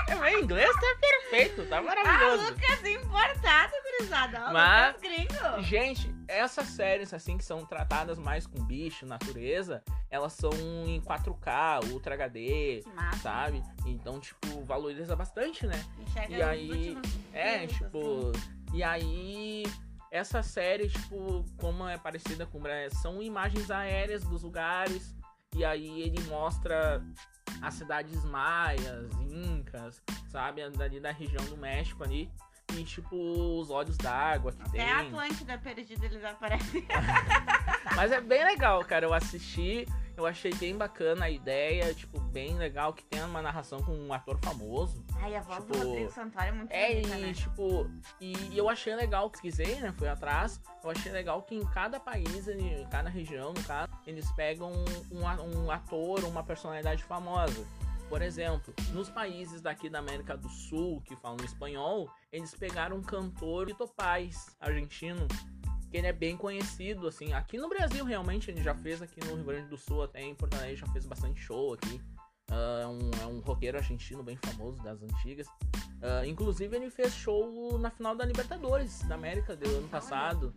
É, 0.09 0.15
Meu 0.15 0.41
inglês 0.41 0.71
tá 0.75 0.97
perfeito, 1.01 1.65
tá 1.67 1.79
Ah, 1.79 1.83
maravilhoso. 1.83 2.51
Lucas 2.53 2.85
importado, 2.85 3.73
gurizada. 3.99 4.47
Ó, 4.49 4.53
Mas- 4.53 4.97
Lucas 4.97 5.01
gringo. 5.03 5.63
Gente, 5.63 6.15
essas 6.27 6.67
séries 6.69 7.13
assim 7.15 7.37
que 7.39 7.45
são 7.45 7.65
tratadas 7.65 8.19
mais 8.19 8.47
com 8.47 8.63
bicho, 8.65 9.07
natureza, 9.07 9.83
elas 10.11 10.33
são 10.33 10.51
em 10.87 11.01
4K, 11.03 11.81
Ultra 11.93 12.15
HD, 12.15 12.83
sabe? 13.23 13.63
Então, 13.87 14.19
tipo, 14.19 14.65
valoriza 14.65 15.15
bastante, 15.15 15.67
né? 15.67 15.85
Enxerga 16.01 16.35
E 16.37 16.43
aí- 16.43 16.99
É, 17.33 17.67
tipo. 17.67 18.33
E 18.73 18.83
aí. 18.83 19.65
Essa 20.11 20.43
série, 20.43 20.89
tipo, 20.89 21.45
como 21.59 21.87
é 21.87 21.99
parecida 21.99 22.47
com. 22.47 22.63
São 23.03 23.23
imagens 23.23 23.71
aéreas 23.71 24.25
dos 24.25 24.43
lugares. 24.43 25.15
E 25.55 25.65
aí 25.65 26.03
ele 26.03 26.21
mostra 26.25 27.03
as 27.61 27.75
cidades 27.75 28.25
maias, 28.25 29.11
incas, 29.31 30.03
sabe? 30.29 30.63
Ali 30.63 31.01
da 31.01 31.11
região 31.11 31.45
do 31.47 31.57
México 31.57 32.05
ali. 32.05 32.31
E, 32.77 32.85
tipo, 32.85 33.17
os 33.17 33.71
olhos 33.71 33.97
d'água 33.97 34.53
que 34.53 34.63
Até 34.63 34.71
tem. 34.73 34.91
a 34.93 35.01
Atlântida 35.01 35.59
perdida 35.59 36.05
eles 36.05 36.23
aparecem. 36.23 36.87
Mas 37.97 38.13
é 38.13 38.21
bem 38.21 38.45
legal, 38.45 38.85
cara. 38.85 39.07
Eu 39.07 39.15
assisti, 39.15 39.87
eu 40.19 40.27
achei 40.27 40.53
bem 40.55 40.77
bacana 40.77 41.27
a 41.27 41.31
ideia, 41.31 41.95
tipo, 41.95 42.19
bem 42.21 42.57
legal 42.59 42.93
que 42.93 43.05
tem 43.05 43.23
uma 43.23 43.41
narração 43.41 43.81
com 43.83 43.93
um 43.93 44.13
ator 44.13 44.39
famoso. 44.43 45.05
Ai, 45.21 45.37
a 45.37 45.41
voz 45.41 45.61
Tipo, 45.65 45.73
do 45.79 45.85
Rodrigo 45.87 46.11
Santoro 46.11 46.45
é 46.47 46.53
muito 46.53 46.73
É, 46.73 46.95
bonita, 46.95 47.17
e 47.17 47.21
né? 47.23 47.33
tipo, 47.33 47.91
e 48.21 48.59
eu 48.59 48.69
achei 48.69 48.95
legal, 48.97 49.31
pesquisei, 49.31 49.77
né? 49.77 49.93
Fui 49.97 50.09
atrás. 50.09 50.61
Eu 50.83 50.91
achei 50.91 51.13
legal 51.13 51.43
que 51.43 51.55
em 51.55 51.65
cada 51.67 52.01
país, 52.01 52.49
em 52.49 52.85
cada 52.91 53.09
região, 53.09 53.53
no 53.53 53.63
caso, 53.65 53.93
eles 54.07 54.31
pegam 54.33 54.73
um, 54.73 55.63
um 55.65 55.71
ator, 55.71 56.25
uma 56.25 56.43
personalidade 56.43 57.03
famosa. 57.05 57.65
Por 58.09 58.23
exemplo, 58.23 58.73
nos 58.93 59.11
países 59.11 59.61
daqui 59.61 59.91
da 59.91 59.99
América 59.99 60.35
do 60.35 60.49
Sul, 60.49 61.03
que 61.03 61.15
falam 61.15 61.45
espanhol, 61.45 62.09
eles 62.33 62.55
pegaram 62.55 62.97
um 62.97 63.03
cantor 63.03 63.67
Tito 63.67 63.87
Paz, 63.87 64.57
argentino, 64.59 65.29
que 65.91 65.97
ele 65.97 66.07
é 66.07 66.13
bem 66.13 66.37
conhecido, 66.37 67.07
assim. 67.07 67.33
Aqui 67.33 67.57
no 67.59 67.69
Brasil, 67.69 68.05
realmente, 68.05 68.51
ele 68.51 68.63
já 68.63 68.75
fez 68.75 69.01
aqui 69.01 69.21
no 69.25 69.35
Rio 69.35 69.45
Grande 69.45 69.69
do 69.69 69.77
Sul, 69.77 70.03
até 70.03 70.23
em 70.23 70.35
Porto 70.35 70.55
Alegre, 70.55 70.77
já 70.77 70.87
fez 70.89 71.07
bastante 71.07 71.41
show 71.41 71.73
aqui. 71.75 72.01
Ah, 72.51 72.81
é, 72.83 72.87
um, 72.87 73.11
é 73.23 73.27
um 73.27 73.41
roqueiro 73.41 73.79
argentino 73.79 74.23
bem 74.23 74.37
famoso 74.37 74.83
das 74.83 75.03
antigas. 75.03 75.47
Ah, 76.03 76.27
inclusive, 76.27 76.75
ele 76.77 76.91
fez 76.91 77.15
show 77.15 77.79
na 77.79 77.91
final 77.91 78.15
da 78.15 78.25
Libertadores 78.25 79.03
da 79.03 79.15
América 79.15 79.57
do 79.57 79.69
ano 79.69 79.89
passado. 79.89 80.55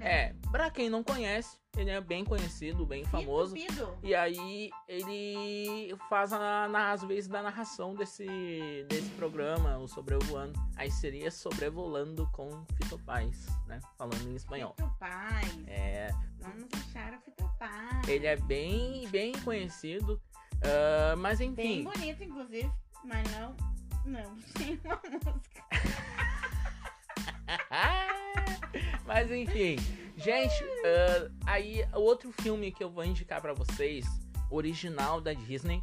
É, 0.00 0.34
pra 0.50 0.70
quem 0.70 0.88
não 0.88 1.04
conhece, 1.04 1.58
ele 1.76 1.90
é 1.90 2.00
bem 2.00 2.24
conhecido, 2.24 2.86
bem 2.86 3.04
famoso. 3.04 3.54
Pido. 3.54 3.96
E 4.02 4.14
aí 4.14 4.70
ele 4.88 5.94
faz 6.08 6.32
a, 6.32 6.66
na- 6.68 6.92
às 6.92 7.02
vezes 7.04 7.28
da 7.28 7.42
narração 7.42 7.94
desse, 7.94 8.26
desse 8.88 9.10
programa, 9.10 9.76
o 9.78 9.86
Sobrevoando. 9.86 10.58
Aí 10.76 10.90
seria 10.90 11.30
Sobrevolando 11.30 12.26
com 12.32 12.64
Fito 12.76 12.98
Paz, 13.00 13.46
né? 13.66 13.78
Falando 13.98 14.26
em 14.28 14.34
espanhol. 14.36 14.74
Fito 14.76 14.94
Paz. 14.98 15.58
É, 15.68 16.10
Vamos 16.40 16.68
achar 16.74 17.12
o 17.14 17.20
Fito 17.20 17.48
Paz. 17.58 18.08
ele 18.08 18.26
é 18.26 18.36
bem, 18.36 19.06
bem 19.08 19.32
conhecido. 19.42 20.20
ah, 20.64 21.14
mas 21.16 21.38
Bem 21.38 21.50
enfim. 21.50 21.84
bonito, 21.84 22.24
inclusive. 22.24 22.70
Mas 23.04 23.30
não. 23.32 23.54
Não, 24.06 24.34
tem 24.56 24.80
uma 24.84 25.00
música. 25.04 25.62
Mas 29.12 29.28
enfim, 29.32 29.74
gente, 30.16 30.64
ah, 30.86 31.30
aí 31.44 31.84
outro 31.94 32.30
filme 32.42 32.70
que 32.70 32.84
eu 32.84 32.88
vou 32.88 33.04
indicar 33.04 33.40
pra 33.40 33.52
vocês, 33.52 34.06
original 34.48 35.20
da 35.20 35.32
Disney, 35.32 35.82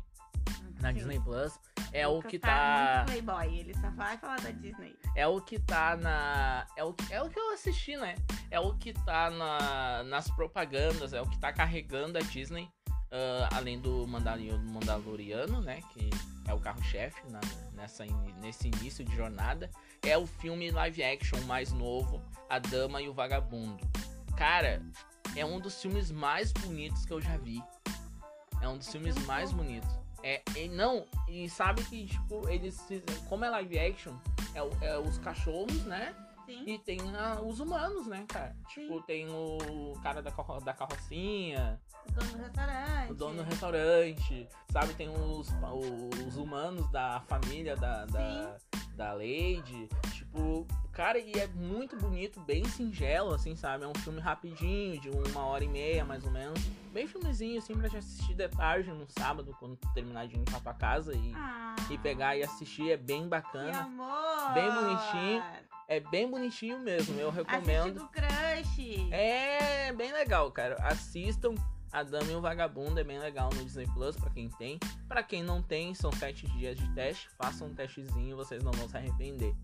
na 0.80 0.94
Sim. 0.94 0.94
Disney 0.94 1.20
Plus, 1.20 1.60
é 1.92 2.08
o 2.08 2.22
que 2.22 2.40
tá, 2.40 3.04
Playboy, 3.06 3.60
ele 3.60 3.74
só 3.74 3.90
vai 3.90 4.18
falar 4.18 4.40
da 4.40 4.52
Disney. 4.52 4.96
é 5.14 5.28
o 5.28 5.42
que 5.42 5.60
tá 5.60 5.98
na, 5.98 6.66
é 6.78 6.86
o, 6.86 6.96
é 7.10 7.22
o 7.22 7.30
que 7.30 7.38
eu 7.38 7.52
assisti, 7.52 7.98
né? 7.98 8.16
É 8.50 8.62
o 8.62 8.78
que 8.78 8.94
tá 8.94 9.30
na, 9.30 10.04
nas 10.06 10.32
propagandas, 10.32 11.12
é 11.12 11.22
o 11.22 11.30
que 11.30 11.38
tá 11.38 11.52
carregando 11.52 12.18
a 12.18 12.22
Disney, 12.22 12.70
ah, 13.12 13.50
além 13.56 13.80
do 13.80 14.08
Mandalori- 14.08 14.58
Mandaloriano, 14.58 15.62
né? 15.62 15.82
Que 15.94 16.10
é 16.48 16.54
o 16.54 16.60
carro-chefe 16.60 17.22
nessa 17.74 18.06
nesse 18.42 18.68
início 18.68 19.04
de 19.06 19.16
jornada. 19.16 19.70
É 20.02 20.18
o 20.18 20.26
filme 20.26 20.72
live 20.72 21.04
action 21.04 21.40
mais 21.42 21.72
novo, 21.72 22.22
A 22.50 22.60
Dama 22.60 23.02
e 23.02 23.10
o 23.10 23.14
Vagabundo. 23.14 23.86
Cara, 24.36 24.82
é 25.36 25.46
um 25.46 25.60
dos 25.60 25.82
filmes 25.82 26.12
mais 26.12 26.52
bonitos 26.52 27.06
que 27.06 27.14
eu 27.14 27.22
já 27.22 27.38
vi. 27.38 27.62
É 28.62 28.68
um 28.68 28.78
dos 28.78 28.92
filmes 28.92 29.16
mais 29.26 29.52
bonitos. 29.52 29.90
É, 30.24 30.42
e 30.56 30.68
não, 30.68 31.06
e 31.28 31.48
sabe 31.50 31.84
que, 31.86 32.08
tipo, 32.08 32.50
eles 32.50 32.86
como 33.30 33.46
é 33.46 33.50
live 33.50 33.78
action, 33.80 34.16
é, 34.54 34.88
é 34.88 34.98
os 34.98 35.18
cachorros, 35.20 35.84
né? 35.86 36.16
Sim. 36.46 36.64
E 36.66 36.80
tem 36.80 37.00
ah, 37.16 37.42
os 37.42 37.60
humanos, 37.60 38.08
né, 38.08 38.26
cara? 38.28 38.56
Tipo, 38.70 39.02
tem 39.02 39.28
o 39.30 39.94
cara 40.02 40.22
da, 40.22 40.32
da 40.32 40.74
carrocinha, 40.74 41.80
dono 42.14 42.32
do 42.32 42.38
restaurante. 42.38 43.12
o 43.12 43.14
dono 43.14 43.36
do 43.38 43.44
restaurante, 43.44 44.48
sabe? 44.72 44.94
Tem 44.94 45.10
os, 45.10 45.50
os 46.28 46.38
humanos 46.38 46.90
da 46.92 47.22
família 47.28 47.76
da, 47.76 48.06
da, 48.06 48.58
da 48.96 49.14
Lady. 49.14 49.88
Tipo, 50.12 50.68
cara, 50.92 51.18
e 51.20 51.32
é 51.34 51.48
muito 51.48 51.96
bonito, 51.98 52.40
bem 52.42 52.64
singelo, 52.66 53.34
assim, 53.34 53.56
sabe? 53.56 53.84
É 53.84 53.88
um 53.88 53.96
filme 53.96 54.20
rapidinho, 54.20 55.00
de 55.00 55.10
uma 55.10 55.46
hora 55.46 55.64
e 55.64 55.68
meia, 55.68 56.04
mais 56.06 56.24
ou 56.26 56.32
menos. 56.32 56.60
Bem 56.94 57.08
filmezinho, 57.08 57.60
assim, 57.60 57.76
pra 57.76 57.90
te 57.90 57.98
assistir 57.98 58.34
de 58.34 58.48
tarde, 58.50 58.92
no 58.92 59.06
sábado, 59.10 59.56
quando 59.60 59.76
tu 59.76 59.88
terminar 59.94 60.28
de 60.28 60.36
limpar 60.36 60.60
tua 60.62 60.74
casa 60.74 61.14
e, 61.14 61.32
Ah, 61.36 61.76
e 61.90 61.98
pegar 61.98 62.36
e 62.36 62.44
assistir. 62.44 62.92
É 62.92 62.98
bem 62.98 63.24
Que 63.24 63.28
bacana. 63.30 63.82
amor. 63.82 64.54
Bem 64.54 64.72
bonitinho. 64.72 65.44
É 65.90 66.00
bem 66.02 66.30
bonitinho 66.30 66.80
mesmo, 66.80 67.18
eu 67.18 67.30
Assiste 67.30 67.48
recomendo. 67.50 67.94
do 68.00 68.08
Crush. 68.10 69.10
É 69.12 69.94
bem 69.94 70.12
legal, 70.12 70.52
cara. 70.52 70.76
Assistam 70.82 71.56
A 71.98 72.04
Dama 72.04 72.32
e 72.32 72.36
o 72.36 72.42
Vagabundo, 72.42 73.00
é 73.00 73.04
bem 73.04 73.18
legal 73.18 73.50
no 73.56 73.64
Disney 73.64 73.88
Plus 73.88 74.16
pra 74.16 74.30
quem 74.30 74.50
tem. 74.50 74.80
Pra 75.08 75.24
quem 75.24 75.42
não 75.42 75.64
tem, 75.64 75.96
são 75.96 76.12
sete 76.12 76.46
dias 76.52 76.78
de 76.78 76.88
teste. 76.94 77.28
Façam 77.38 77.70
um 77.70 77.74
testezinho, 77.74 78.36
vocês 78.36 78.62
não 78.64 78.72
vão 78.72 78.88
se 78.88 78.96
arrepender. 78.96 79.56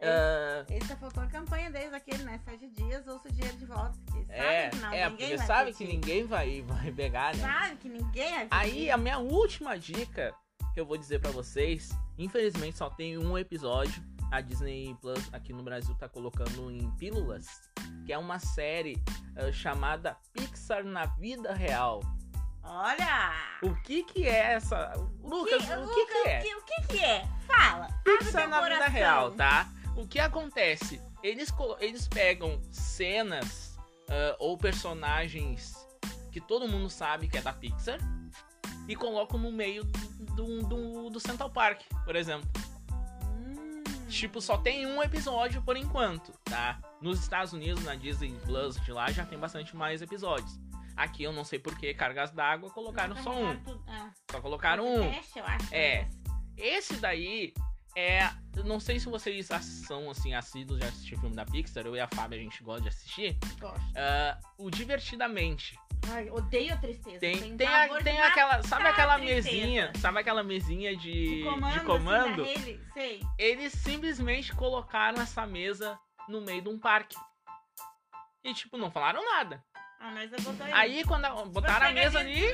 Ah, 0.00 0.64
Ele 0.70 0.84
só 0.86 0.96
faltou 0.96 1.22
a 1.22 1.26
campanha 1.26 1.70
deles, 1.70 1.92
aquele, 1.92 2.22
né? 2.24 2.40
Sete 2.44 2.68
dias, 2.70 3.06
ouça 3.06 3.28
o 3.28 3.32
dinheiro 3.32 3.56
de 3.58 3.66
volta. 3.66 3.92
Porque 4.06 4.24
é, 4.32 4.70
sabe 4.70 4.76
que 4.76 4.82
não, 4.82 4.92
é, 4.92 5.10
ninguém 5.10 5.10
porque 5.28 5.36
vai 5.36 5.46
sabe 5.46 5.72
que 5.72 5.78
pedir. 5.78 5.92
ninguém 5.94 6.24
vai, 6.26 6.62
vai 6.62 6.92
pegar, 6.92 7.36
né? 7.36 7.42
Sabe 7.42 7.76
que 7.76 7.88
ninguém 7.90 8.30
vai 8.32 8.48
Aí 8.50 8.70
pedir. 8.72 8.90
a 8.90 8.96
minha 8.96 9.18
última 9.18 9.78
dica 9.78 10.34
que 10.72 10.80
eu 10.80 10.86
vou 10.86 10.96
dizer 10.96 11.20
pra 11.20 11.30
vocês, 11.30 11.90
infelizmente 12.18 12.76
só 12.78 12.88
tem 12.90 13.16
um 13.18 13.36
episódio. 13.38 14.02
A 14.34 14.40
Disney 14.40 14.96
Plus 15.00 15.32
aqui 15.32 15.52
no 15.52 15.62
Brasil 15.62 15.94
tá 15.94 16.08
colocando 16.08 16.68
em 16.68 16.90
pílulas, 16.96 17.70
que 18.04 18.12
é 18.12 18.18
uma 18.18 18.40
série 18.40 19.00
ah, 19.36 19.52
chamada 19.52 20.18
Pixar 20.32 20.82
na 20.82 21.06
vida 21.06 21.54
real. 21.54 22.00
Olha! 22.64 23.32
O 23.62 23.72
que 23.82 24.02
que 24.02 24.26
é 24.26 24.54
essa? 24.54 24.92
Lucas, 25.22 25.62
o 25.62 25.66
que, 25.68 25.76
Lucas, 25.76 26.04
que 26.08 26.28
é? 26.28 26.38
O 26.40 26.42
que, 26.42 26.54
o 26.56 26.62
que 26.64 26.86
que 26.88 27.04
é? 27.04 27.28
Fala. 27.46 27.86
Pixar 28.02 28.48
na 28.48 28.60
vida 28.60 28.88
real, 28.88 29.30
tá? 29.30 29.68
O 29.96 30.04
que 30.04 30.18
acontece? 30.18 31.00
Eles, 31.22 31.54
eles 31.78 32.08
pegam 32.08 32.60
cenas 32.72 33.78
ah, 34.08 34.34
ou 34.40 34.58
personagens 34.58 35.76
que 36.32 36.40
todo 36.40 36.66
mundo 36.66 36.90
sabe 36.90 37.28
que 37.28 37.38
é 37.38 37.40
da 37.40 37.52
Pixar 37.52 38.00
e 38.88 38.96
colocam 38.96 39.38
no 39.38 39.52
meio 39.52 39.84
do, 39.84 40.62
do, 40.64 41.08
do 41.08 41.20
Central 41.20 41.50
Park, 41.50 41.82
por 42.04 42.16
exemplo. 42.16 42.63
Tipo, 44.14 44.40
só 44.40 44.56
tem 44.56 44.86
um 44.86 45.02
episódio 45.02 45.60
por 45.62 45.76
enquanto, 45.76 46.32
tá? 46.44 46.78
Nos 47.02 47.20
Estados 47.20 47.52
Unidos, 47.52 47.82
na 47.84 47.96
Disney 47.96 48.32
Plus 48.44 48.76
de 48.80 48.92
lá, 48.92 49.10
já 49.10 49.26
tem 49.26 49.36
bastante 49.38 49.76
mais 49.76 50.00
episódios. 50.00 50.60
Aqui 50.96 51.24
eu 51.24 51.32
não 51.32 51.42
sei 51.42 51.58
por 51.58 51.76
que 51.76 51.92
Cargas 51.92 52.30
d'Água 52.30 52.70
colocaram 52.70 53.16
só 53.16 53.32
um. 53.34 53.50
Ah, 53.88 54.10
Só 54.30 54.40
colocaram 54.40 54.86
um. 54.86 55.10
Teste, 55.10 55.38
eu 55.40 55.44
acho. 55.44 55.74
É. 55.74 56.08
Esse 56.56 56.94
daí 56.98 57.52
é. 57.96 58.28
Não 58.64 58.78
sei 58.78 58.98
se 59.00 59.06
vocês 59.08 59.46
são 59.86 60.10
assim, 60.10 60.34
assíduos 60.34 60.78
de 60.80 60.86
assistir 60.86 61.18
filme 61.18 61.34
da 61.34 61.44
Pixar. 61.44 61.84
Eu 61.86 61.96
e 61.96 62.00
a 62.00 62.06
Fábio 62.08 62.38
a 62.38 62.42
gente 62.42 62.62
gosta 62.62 62.82
de 62.82 62.88
assistir. 62.88 63.36
Gosto. 63.60 63.80
Ah, 63.96 64.38
o 64.58 64.70
Divertidamente. 64.70 65.78
Ai, 66.08 66.28
odeio 66.30 66.74
a 66.74 66.76
tristeza. 66.76 67.18
Tem, 67.18 67.38
Tenho 67.38 67.56
tem, 67.56 67.66
a- 67.66 67.88
tem 68.02 68.20
aquela. 68.20 68.62
Sabe 68.62 68.86
aquela 68.88 69.16
tristeza. 69.18 69.50
mesinha? 69.50 69.92
Sabe 69.98 70.20
aquela 70.20 70.42
mesinha 70.42 70.94
de, 70.96 71.38
de 71.38 71.44
comando. 71.44 71.72
de 71.72 71.80
comando? 71.80 72.42
Assim, 72.42 72.52
rede, 72.54 72.80
sei. 72.92 73.20
Eles 73.38 73.72
simplesmente 73.72 74.54
colocaram 74.54 75.20
essa 75.22 75.46
mesa 75.46 75.98
no 76.28 76.40
meio 76.42 76.60
de 76.62 76.68
um 76.68 76.78
parque. 76.78 77.16
E, 78.44 78.52
tipo, 78.52 78.76
não 78.76 78.90
falaram 78.90 79.24
nada. 79.24 79.64
Ah, 79.98 80.10
mas 80.12 80.30
eu 80.30 80.38
botou 80.42 80.66
Aí, 80.72 81.02
quando 81.04 81.24
a- 81.24 81.44
botaram 81.46 81.86
a 81.86 81.92
mesa 81.92 82.18
ali. 82.18 82.44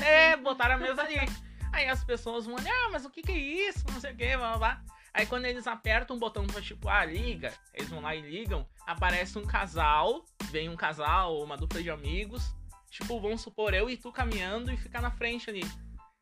É, 0.00 0.36
botaram 0.36 0.76
a 0.76 0.78
mesa 0.78 1.02
ali. 1.02 1.16
Aí 1.72 1.88
as 1.88 2.04
pessoas 2.04 2.44
vão 2.46 2.54
olhar, 2.56 2.72
ah, 2.86 2.90
mas 2.92 3.04
o 3.04 3.10
que 3.10 3.22
que 3.22 3.32
é 3.32 3.38
isso? 3.38 3.84
Não 3.90 4.00
sei 4.00 4.12
o 4.12 4.16
que, 4.16 4.36
blá 4.36 4.56
blá 4.56 4.58
blá. 4.58 4.82
Aí 5.14 5.26
quando 5.26 5.44
eles 5.46 5.66
apertam 5.66 6.16
o 6.16 6.18
botão 6.18 6.46
pra 6.46 6.60
tipo, 6.60 6.88
ah, 6.88 7.04
liga, 7.04 7.52
eles 7.74 7.88
vão 7.88 8.00
lá 8.00 8.14
e 8.14 8.20
ligam, 8.20 8.66
aparece 8.86 9.38
um 9.38 9.44
casal, 9.44 10.24
vem 10.50 10.68
um 10.68 10.76
casal 10.76 11.34
ou 11.34 11.44
uma 11.44 11.56
dupla 11.56 11.82
de 11.82 11.90
amigos, 11.90 12.54
tipo, 12.90 13.20
vamos 13.20 13.40
supor, 13.42 13.74
eu 13.74 13.90
e 13.90 13.96
tu 13.96 14.10
caminhando 14.12 14.70
e 14.72 14.76
ficar 14.76 15.02
na 15.02 15.10
frente 15.10 15.50
ali. 15.50 15.62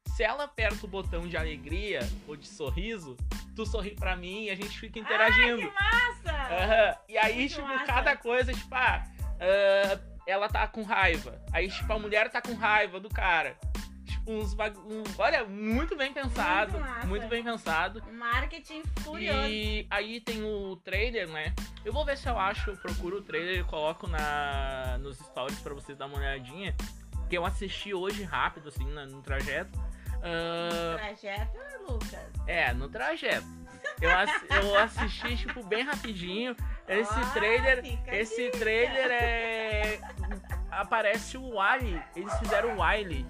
Se 0.09 0.25
ela 0.25 0.45
aperta 0.45 0.85
o 0.85 0.89
botão 0.89 1.29
de 1.29 1.37
alegria 1.37 2.01
ou 2.27 2.37
de 2.37 2.47
sorriso, 2.47 3.17
tu 3.55 3.65
sorri 3.65 3.95
pra 3.95 4.17
mim 4.17 4.45
e 4.45 4.51
a 4.51 4.55
gente 4.57 4.79
fica 4.79 4.99
interagindo. 4.99 5.59
Que 5.69 5.75
massa! 5.75 6.33
Aham. 6.33 6.97
E 7.09 7.17
aí, 7.19 7.37
Muito 7.37 7.55
tipo, 7.55 7.67
massa. 7.67 7.85
cada 7.85 8.17
coisa, 8.17 8.53
tipo, 8.53 8.75
ah, 8.75 9.05
ah, 9.41 10.01
ela 10.27 10.49
tá 10.49 10.67
com 10.67 10.83
raiva. 10.83 11.41
Aí, 11.53 11.69
tipo, 11.71 11.93
a 11.93 11.99
mulher 11.99 12.29
tá 12.31 12.43
com 12.43 12.55
raiva 12.55 12.99
do 12.99 13.09
cara. 13.09 13.57
Uns 14.27 14.55
bag... 14.55 14.77
um- 14.79 15.03
Olha, 15.19 15.45
muito 15.45 15.97
bem 15.97 16.13
pensado. 16.13 16.79
Muito. 16.79 17.07
Muito 17.07 17.29
bem 17.29 17.43
pensado. 17.43 18.03
Marketing 18.13 18.83
furioso. 19.01 19.49
E 19.49 19.87
aí 19.91 20.21
tem 20.21 20.43
o 20.45 20.77
trailer, 20.77 21.29
né? 21.29 21.55
Eu 21.85 21.93
vou 21.93 22.05
ver 22.05 22.17
se 22.17 22.29
eu 22.29 22.39
acho, 22.39 22.71
eu 22.71 22.77
procuro 22.77 23.19
o 23.19 23.23
trailer 23.23 23.61
e 23.61 23.65
coloco 23.65 24.07
na... 24.07 24.99
nos 25.01 25.17
stories 25.19 25.59
pra 25.61 25.75
vocês 25.75 25.97
dar 25.99 26.07
uma 26.07 26.19
olhadinha. 26.19 26.75
Que 27.29 27.37
eu 27.39 27.45
assisti 27.47 27.95
hoje 27.95 28.23
rápido, 28.23 28.69
assim, 28.69 28.85
no 28.85 29.23
trajeto. 29.23 29.79
Ah, 30.23 30.97
Trajeto, 30.99 31.59
Lucas. 31.89 32.21
é, 32.47 32.73
no 32.75 32.89
trajeto. 32.89 33.47
Eu, 34.01 34.11
ass- 34.17 34.45
eu 34.51 34.79
assisti, 34.79 35.37
tipo, 35.37 35.65
bem 35.65 35.83
rapidinho. 35.83 36.55
Esse 36.87 37.15
Ah, 37.15 37.31
trailer. 37.33 37.83
Esse 38.09 38.51
trailer 38.51 39.11
é. 39.11 40.01
Aparece 40.71 41.37
o 41.39 41.55
Wally. 41.55 42.01
Eles 42.15 42.33
fizeram 42.39 42.77
o 42.77 42.83
Wily. 42.83 43.27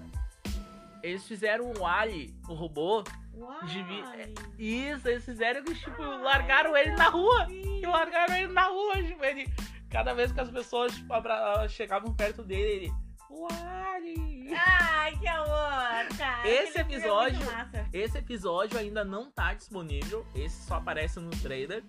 Eles 1.02 1.26
fizeram 1.26 1.70
o 1.70 1.80
Wally, 1.80 2.34
o 2.48 2.54
robô. 2.54 3.02
Uai. 3.32 3.66
Devia- 3.66 4.32
Isso, 4.58 5.08
eles 5.08 5.24
fizeram 5.24 5.62
que, 5.64 5.74
tipo, 5.74 6.02
largaram 6.02 6.76
ele 6.76 6.90
na 6.92 7.08
rua. 7.08 7.46
E 7.50 7.86
largaram 7.86 8.36
ele 8.36 8.52
na 8.52 8.64
rua, 8.64 9.02
tipo, 9.02 9.24
ele. 9.24 9.48
Cada 9.88 10.12
vez 10.14 10.30
que 10.32 10.40
as 10.40 10.50
pessoas, 10.50 10.94
tipo, 10.94 11.12
abra- 11.12 11.66
chegavam 11.68 12.12
perto 12.14 12.42
dele, 12.42 12.84
ele. 12.86 12.92
Wally! 13.30 14.52
Ai, 14.54 15.16
que 15.18 15.26
amor, 15.28 16.16
cara. 16.18 16.48
Esse 16.48 16.78
é 16.78 16.80
episódio-. 16.82 17.40
Esse 17.92 18.18
episódio 18.18 18.78
ainda 18.78 19.04
não 19.04 19.30
tá 19.30 19.54
disponível. 19.54 20.26
Esse 20.34 20.66
só 20.66 20.74
aparece 20.76 21.18
no 21.20 21.30
trailer. 21.30 21.82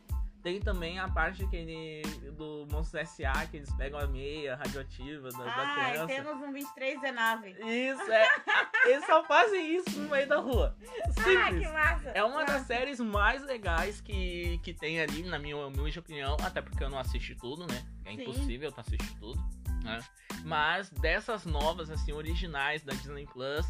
Tem 0.43 0.59
também 0.59 0.97
a 0.97 1.07
parte 1.07 1.45
que 1.47 1.55
ele, 1.55 2.01
do 2.31 2.67
Monstros 2.71 3.01
S.A. 3.03 3.45
que 3.45 3.57
eles 3.57 3.71
pegam 3.75 3.99
a 3.99 4.07
meia 4.07 4.55
radioativa 4.55 5.29
da, 5.29 5.37
da 5.43 5.51
Ai, 5.55 5.91
criança. 5.91 6.07
temos 6.07 6.33
um 6.41 6.51
2319. 6.51 7.49
Isso, 7.51 8.11
é. 8.11 8.27
Eles 8.89 9.05
só 9.05 9.23
fazem 9.25 9.75
isso 9.75 9.99
no 9.99 10.09
meio 10.09 10.27
da 10.27 10.37
rua. 10.37 10.75
Ah, 10.81 11.11
Simples. 11.11 11.67
que 11.67 11.73
massa. 11.73 12.09
É 12.09 12.23
uma 12.23 12.43
das 12.43 12.53
Massa. 12.61 12.65
séries 12.65 12.99
mais 12.99 13.43
legais 13.43 14.01
que, 14.01 14.59
que 14.63 14.73
tem 14.73 14.99
ali, 14.99 15.21
na 15.23 15.37
minha 15.37 15.55
humilde 15.57 15.99
opinião, 15.99 16.35
até 16.43 16.61
porque 16.61 16.83
eu 16.83 16.89
não 16.89 16.97
assisti 16.97 17.35
tudo, 17.35 17.67
né? 17.67 17.85
É 18.05 18.15
Sim. 18.15 18.21
impossível 18.21 18.71
tu 18.71 18.81
assistir 18.81 19.13
tudo, 19.19 19.39
né? 19.83 19.99
Mas 20.43 20.89
dessas 20.89 21.45
novas, 21.45 21.91
assim, 21.91 22.11
originais 22.11 22.81
da 22.83 22.93
Disney 22.93 23.27
Plus, 23.27 23.65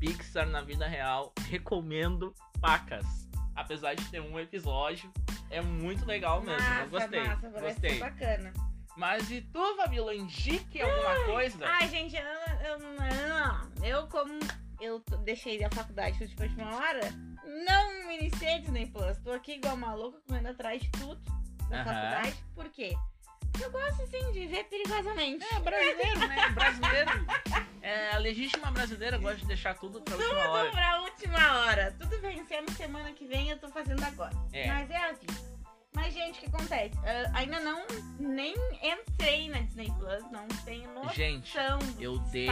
Pixar 0.00 0.46
na 0.48 0.60
vida 0.60 0.86
real, 0.86 1.32
recomendo 1.48 2.34
pacas. 2.60 3.06
Apesar 3.54 3.94
de 3.94 4.04
ter 4.10 4.20
um 4.20 4.38
episódio, 4.38 5.10
é 5.50 5.60
muito 5.60 6.04
legal 6.04 6.40
mesmo. 6.42 6.60
Massa, 6.60 6.82
eu 6.82 6.88
gostei. 6.88 7.22
massa, 7.22 7.48
gostei. 7.50 7.98
bacana. 7.98 8.52
Mas 8.96 9.30
e 9.30 9.42
tu, 9.42 9.76
Fabiola, 9.76 10.14
indique 10.14 10.80
alguma 10.80 11.24
coisa? 11.26 11.66
Ai, 11.66 11.86
gente, 11.88 12.16
eu, 12.16 12.22
eu 12.66 12.78
não. 12.78 13.84
Eu, 13.84 14.06
como 14.08 14.38
eu 14.80 15.02
deixei 15.22 15.62
a 15.62 15.70
faculdade 15.70 16.18
de 16.26 16.42
última 16.42 16.74
hora, 16.74 17.00
não 17.66 18.06
me 18.06 18.18
iniciei 18.18 18.60
Disney 18.60 18.86
Plus. 18.86 19.18
Tô 19.18 19.32
aqui 19.32 19.52
igual 19.54 19.76
maluca, 19.76 20.18
correndo 20.26 20.48
atrás 20.48 20.80
de 20.80 20.90
tudo 20.92 21.20
da 21.68 21.82
Aham. 21.82 21.84
faculdade. 21.84 22.44
Por 22.54 22.68
quê? 22.70 22.96
Eu 23.60 23.70
gosto, 23.70 24.02
assim, 24.02 24.32
de 24.32 24.46
ver 24.46 24.64
perigosamente. 24.64 25.44
É, 25.54 25.60
brasileiro, 25.60 26.18
né? 26.20 26.48
Brasileiro. 26.50 27.10
É, 27.82 28.10
a 28.10 28.18
legítima 28.18 28.70
brasileira 28.70 29.16
gosta 29.18 29.36
de 29.38 29.46
deixar 29.46 29.74
tudo 29.74 30.00
pra 30.02 30.16
última 30.16 30.34
Tudo 30.34 30.50
hora. 30.50 30.70
pra 30.70 31.00
última 31.02 31.60
hora. 31.60 31.96
Tudo 31.98 32.20
vencendo 32.20 32.70
semana 32.72 33.12
que 33.12 33.24
vem, 33.26 33.50
eu 33.50 33.58
tô 33.58 33.68
fazendo 33.68 34.02
agora. 34.02 34.32
É. 34.52 34.66
Mas 34.66 34.90
é 34.90 35.10
assim. 35.10 35.26
Mas, 35.94 36.12
gente, 36.12 36.38
o 36.38 36.40
que 36.40 36.46
acontece? 36.46 36.94
Ah, 37.04 37.30
ainda 37.38 37.58
não 37.60 37.86
nem 38.18 38.54
entrei 38.82 39.48
na 39.48 39.60
Disney 39.60 39.90
Plus, 39.98 40.30
não 40.30 40.46
tenho 40.64 40.92
noção 40.92 41.14
Gente, 41.14 41.56
eu 41.98 42.18
dei, 42.18 42.48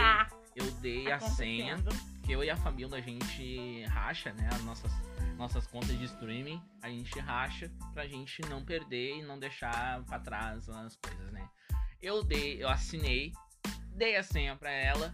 eu 0.55 0.71
dei 0.81 1.11
a 1.11 1.19
senha. 1.19 1.75
Que 2.25 2.31
eu 2.31 2.43
e 2.43 2.49
a 2.49 2.57
Fabiola 2.57 2.97
a 2.97 3.01
gente 3.01 3.83
racha, 3.83 4.33
né? 4.33 4.49
As 4.51 4.63
nossas, 4.63 4.91
nossas 5.37 5.67
contas 5.67 5.97
de 5.97 6.05
streaming, 6.05 6.61
a 6.81 6.89
gente 6.89 7.19
racha 7.19 7.71
pra 7.93 8.07
gente 8.07 8.41
não 8.49 8.65
perder 8.65 9.17
e 9.17 9.23
não 9.23 9.37
deixar 9.37 10.03
pra 10.05 10.19
trás 10.19 10.67
as 10.67 10.95
coisas, 10.95 11.31
né? 11.31 11.47
Eu 12.01 12.23
dei, 12.23 12.61
eu 12.61 12.67
assinei, 12.67 13.31
dei 13.91 14.15
a 14.15 14.23
senha 14.23 14.55
pra 14.55 14.71
ela 14.71 15.13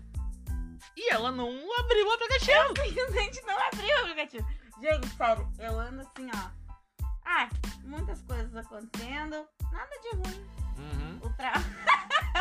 e 0.96 1.12
ela 1.12 1.32
não 1.32 1.50
abriu 1.80 2.08
o 2.08 2.12
aplicativo. 2.14 2.68
Simplesmente 2.68 3.42
não 3.46 3.60
abriu 3.68 3.96
o 3.96 4.00
aplicativo. 4.00 4.48
Gente, 4.82 5.08
sério, 5.10 5.52
eu 5.60 5.80
ando 5.80 6.02
assim, 6.02 6.30
ó. 6.34 6.50
Ah, 7.26 7.50
muitas 7.84 8.22
coisas 8.22 8.56
acontecendo, 8.56 9.46
nada 9.72 10.00
de 10.02 10.10
ruim. 10.16 10.48
Uhum. 10.78 11.20
O 11.24 11.30
tra... 11.36 11.54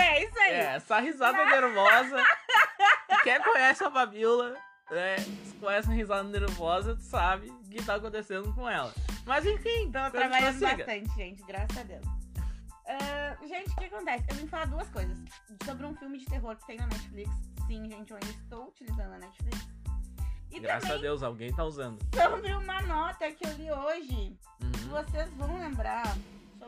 É 0.00 0.24
isso 0.24 0.38
aí. 0.38 0.52
É, 0.52 0.74
essa 0.76 0.98
risada 1.00 1.44
nervosa. 1.44 2.16
Quem 3.22 3.42
conhece 3.42 3.84
a 3.84 3.90
Fabiola, 3.90 4.56
né? 4.90 5.16
Se 5.18 5.54
conhece 5.60 5.88
a 5.88 5.92
risada 5.92 6.24
nervosa, 6.24 6.96
tu 6.96 7.02
sabe 7.02 7.50
o 7.50 7.68
que 7.68 7.82
tá 7.84 7.96
acontecendo 7.96 8.52
com 8.54 8.68
ela. 8.68 8.92
Mas 9.26 9.44
enfim, 9.46 9.90
quando 9.92 10.10
trabalhando 10.12 10.58
prossiga. 10.58 10.84
bastante, 10.84 11.14
gente, 11.14 11.42
graças 11.44 11.76
a 11.76 11.82
Deus. 11.82 12.04
Ah, 12.86 13.36
gente, 13.46 13.70
o 13.70 13.76
que 13.76 13.84
acontece? 13.84 14.24
Eu 14.28 14.36
vim 14.36 14.46
falar 14.48 14.66
duas 14.66 14.88
coisas. 14.88 15.16
Sobre 15.64 15.86
um 15.86 15.94
filme 15.94 16.18
de 16.18 16.26
terror 16.26 16.56
que 16.56 16.66
tem 16.66 16.76
na 16.78 16.86
Netflix. 16.86 17.30
Sim, 17.66 17.88
gente, 17.88 18.10
eu 18.10 18.16
ainda 18.16 18.30
estou 18.42 18.68
utilizando 18.68 19.12
a 19.14 19.18
Netflix. 19.18 19.68
E 20.50 20.58
Graças 20.58 20.84
a 20.84 20.86
também 20.88 21.02
Deus, 21.02 21.22
alguém 21.22 21.52
tá 21.54 21.64
usando. 21.64 21.98
sobre 22.12 22.52
uma 22.52 22.82
nota 22.82 23.30
que 23.30 23.46
eu 23.46 23.52
li 23.52 23.70
hoje. 23.70 24.36
Uhum. 24.60 24.88
Vocês 24.90 25.30
vão 25.34 25.60
lembrar 25.60 26.16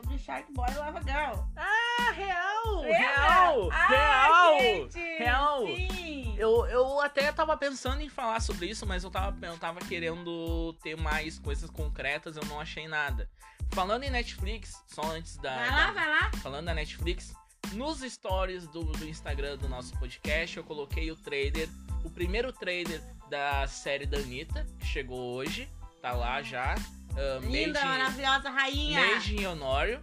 sobre 0.03 0.17
Shark 0.19 0.51
Boy 0.51 0.69
e 0.69 0.75
Lava 0.75 1.01
Girl. 1.01 1.41
Ah, 1.55 2.11
real! 2.11 2.75
Lembra? 2.81 2.97
Real! 2.97 3.69
Ah, 3.71 3.87
real! 3.87 4.59
gente, 4.59 4.99
real! 5.17 5.65
Sim! 5.67 6.35
Eu, 6.37 6.65
eu 6.65 6.99
até 6.99 7.31
tava 7.31 7.55
pensando 7.55 8.01
em 8.01 8.09
falar 8.09 8.41
sobre 8.41 8.67
isso, 8.67 8.85
mas 8.85 9.03
eu 9.03 9.09
tava, 9.11 9.45
eu 9.45 9.57
tava 9.57 9.79
querendo 9.79 10.73
ter 10.83 10.97
mais 10.97 11.39
coisas 11.39 11.69
concretas, 11.69 12.35
eu 12.35 12.43
não 12.45 12.59
achei 12.59 12.87
nada. 12.87 13.29
Falando 13.71 14.03
em 14.03 14.09
Netflix, 14.09 14.83
só 14.87 15.03
antes 15.03 15.37
da. 15.37 15.55
Vai 15.55 15.69
da- 15.69 15.75
lá, 15.75 15.91
vai 15.91 16.09
lá. 16.09 16.31
falando 16.41 16.65
da 16.65 16.73
Netflix, 16.73 17.33
nos 17.73 18.01
stories 18.01 18.67
do, 18.67 18.83
do 18.83 19.07
Instagram 19.07 19.57
do 19.57 19.69
nosso 19.69 19.97
podcast, 19.97 20.57
eu 20.57 20.63
coloquei 20.63 21.09
o 21.11 21.15
trailer, 21.15 21.69
o 22.03 22.09
primeiro 22.09 22.51
trailer 22.51 23.01
da 23.29 23.65
série 23.67 24.05
da 24.05 24.17
Anitta, 24.17 24.65
que 24.79 24.85
chegou 24.85 25.33
hoje, 25.35 25.67
tá 26.01 26.11
lá 26.11 26.41
já. 26.41 26.75
Uh, 27.13 27.39
Linda, 27.45 27.79
made, 27.79 27.99
maravilhosa 27.99 28.49
rainha. 28.49 28.99
made 28.99 29.35
in 29.35 29.45
Honório. 29.45 30.01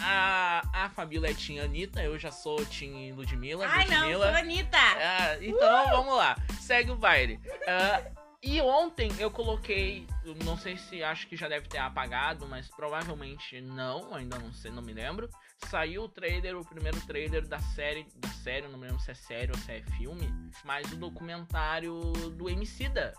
A, 0.00 0.62
a 0.72 0.88
Fabiola 0.90 1.28
é 1.28 1.34
Tim 1.34 1.60
Anitta, 1.60 2.02
eu 2.02 2.18
já 2.18 2.32
sou 2.32 2.64
Tim 2.66 3.12
Ludmilla. 3.12 3.66
Ai, 3.68 3.86
não, 3.86 3.98
Ludmilla. 4.00 4.26
sou 4.30 4.36
Anitta. 4.36 4.78
Ah, 4.78 5.36
então 5.40 5.90
vamos 5.90 6.16
lá, 6.16 6.36
segue 6.60 6.90
o 6.90 6.96
baile. 6.96 7.38
Ah, 7.68 8.02
E 8.42 8.60
ontem 8.60 9.08
eu 9.20 9.30
coloquei, 9.30 10.04
não 10.44 10.56
sei 10.58 10.76
se 10.76 11.00
acho 11.04 11.28
que 11.28 11.36
já 11.36 11.46
deve 11.46 11.68
ter 11.68 11.78
apagado, 11.78 12.48
mas 12.48 12.66
provavelmente 12.68 13.60
não, 13.60 14.12
ainda 14.12 14.36
não 14.40 14.52
sei, 14.52 14.72
não 14.72 14.82
me 14.82 14.92
lembro. 14.92 15.30
Saiu 15.70 16.02
o 16.02 16.08
trailer, 16.08 16.58
o 16.58 16.64
primeiro 16.64 17.00
trailer 17.02 17.46
da 17.46 17.60
série, 17.60 18.04
da 18.16 18.28
série, 18.30 18.66
não 18.66 18.76
me 18.80 18.86
lembro 18.88 19.00
se 19.00 19.12
é 19.12 19.14
série 19.14 19.52
ou 19.52 19.58
se 19.58 19.70
é 19.70 19.82
filme, 19.96 20.28
mas 20.64 20.90
o 20.90 20.96
documentário 20.96 22.00
do 22.36 22.50
Emicida, 22.50 23.14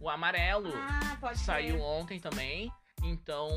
o 0.00 0.08
Amarelo, 0.08 0.72
Ah, 0.74 1.34
saiu 1.34 1.76
ser. 1.76 1.82
ontem 1.82 2.20
também. 2.20 2.72
Então, 3.02 3.48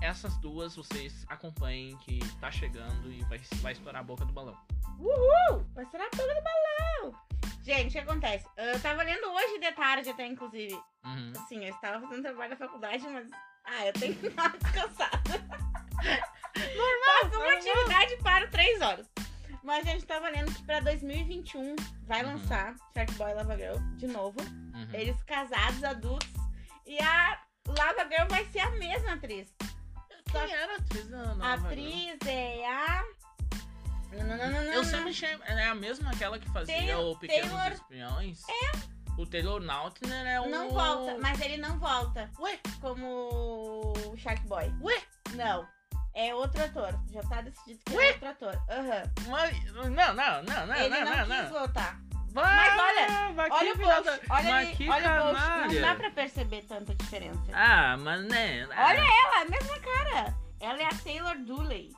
essas 0.00 0.36
duas 0.38 0.74
vocês 0.74 1.24
acompanhem 1.28 1.96
que 1.98 2.18
tá 2.40 2.50
chegando 2.50 3.12
e 3.12 3.22
vai, 3.24 3.38
vai 3.60 3.72
estourar 3.72 4.00
a 4.00 4.04
boca 4.04 4.24
do 4.24 4.32
balão. 4.32 4.56
Uhul! 4.98 5.66
Vai 5.74 5.84
ser 5.86 6.00
a 6.00 6.08
boca 6.08 6.34
do 6.34 6.42
balão! 6.42 7.20
Gente, 7.62 7.88
o 7.88 7.92
que 7.92 7.98
acontece? 7.98 8.46
Eu 8.56 8.80
tava 8.80 9.02
lendo 9.02 9.26
hoje 9.26 9.58
de 9.58 9.72
tarde 9.72 10.08
até, 10.08 10.26
inclusive. 10.26 10.72
Uhum. 11.04 11.32
Assim, 11.36 11.64
eu 11.64 11.74
estava 11.74 12.00
fazendo 12.00 12.22
trabalho 12.22 12.50
da 12.50 12.56
faculdade, 12.56 13.06
mas... 13.08 13.28
Ah, 13.64 13.86
eu 13.86 13.92
tenho 13.92 14.14
que 14.14 14.30
dar 14.30 14.56
descansada. 14.56 15.20
Faço 16.56 17.36
uma 17.38 17.52
atividade 17.52 18.16
para 18.22 18.46
três 18.48 18.80
horas. 18.80 19.06
Mas 19.66 19.84
a 19.86 19.90
gente 19.90 20.06
tava 20.06 20.28
lendo 20.28 20.54
que 20.54 20.62
pra 20.62 20.78
2021 20.78 21.74
vai 22.04 22.22
Uhum. 22.24 22.30
lançar 22.34 22.76
Shark 22.94 23.12
Boy 23.14 23.32
e 23.32 23.34
Lava 23.34 23.56
Girl 23.56 23.76
de 23.96 24.06
novo. 24.06 24.40
Uhum. 24.40 24.88
Eles 24.92 25.20
casados, 25.24 25.82
adultos. 25.82 26.28
E 26.86 26.96
a 27.02 27.40
Lava 27.66 28.06
Girl 28.08 28.28
vai 28.30 28.44
ser 28.46 28.60
a 28.60 28.70
mesma 28.70 29.14
atriz. 29.14 29.52
Quem 30.30 30.52
era 30.52 30.74
a 30.74 30.76
atriz 30.76 31.08
da 31.08 31.20
A 31.20 31.34
nova 31.34 31.66
atriz 31.68 32.16
é 32.26 32.64
a. 32.64 33.04
Eu 34.72 34.84
sempre 34.84 35.10
achei. 35.10 35.36
É 35.46 35.66
a 35.66 35.74
mesma 35.74 36.10
aquela 36.10 36.38
que 36.38 36.48
fazia 36.52 36.76
Taylor- 36.76 37.10
o 37.12 37.18
Pequenos 37.18 37.50
Taylor- 37.50 37.72
Espiões? 37.72 38.42
É. 38.48 38.96
O 39.20 39.26
Taylor 39.26 39.60
Lautner 39.60 40.26
é 40.26 40.40
o. 40.40 40.48
Não 40.48 40.70
volta, 40.70 41.18
mas 41.18 41.40
ele 41.40 41.56
não 41.56 41.76
volta 41.80 42.30
Ué, 42.38 42.60
como 42.80 43.92
o 44.12 44.16
Shark 44.16 44.46
Boy. 44.46 44.72
ué, 44.80 45.02
Não. 45.34 45.66
É 46.18 46.34
outro 46.34 46.64
ator. 46.64 46.98
Já 47.12 47.22
tá 47.24 47.42
decidido 47.42 47.78
que 47.84 47.94
Ué? 47.94 48.04
é 48.06 48.12
outro 48.12 48.28
ator. 48.30 48.62
Aham. 48.70 49.02
mas. 49.28 49.64
Não, 49.74 49.84
não, 49.90 50.14
não, 50.14 50.66
não, 50.66 50.74
ele 50.76 50.88
não, 50.88 51.04
não, 51.04 51.26
não, 51.26 51.36
quis 51.36 51.50
não. 51.52 51.58
voltar. 51.58 52.00
Vai, 52.32 52.44
Mas 52.76 52.80
olha, 52.80 53.32
vai 53.32 53.50
Olha 53.50 53.72
o 53.74 53.78
post. 53.78 54.02
da- 54.04 54.34
Olha 54.34 54.50
mas 54.50 54.68
ali, 54.68 54.88
olha 54.90 55.24
o 55.24 55.34
post. 55.34 55.74
Não 55.74 55.80
dá 55.82 55.94
pra 55.94 56.10
perceber 56.10 56.62
tanta 56.64 56.94
diferença. 56.94 57.40
Ah, 57.54 57.96
mas 57.98 58.24
né. 58.26 58.66
Olha 58.66 58.98
ela, 58.98 59.42
a 59.42 59.44
mesma 59.46 59.78
cara. 59.80 60.34
Ela 60.60 60.82
é 60.82 60.84
a 60.86 60.94
Taylor 61.02 61.36
Dooley. 61.44 61.94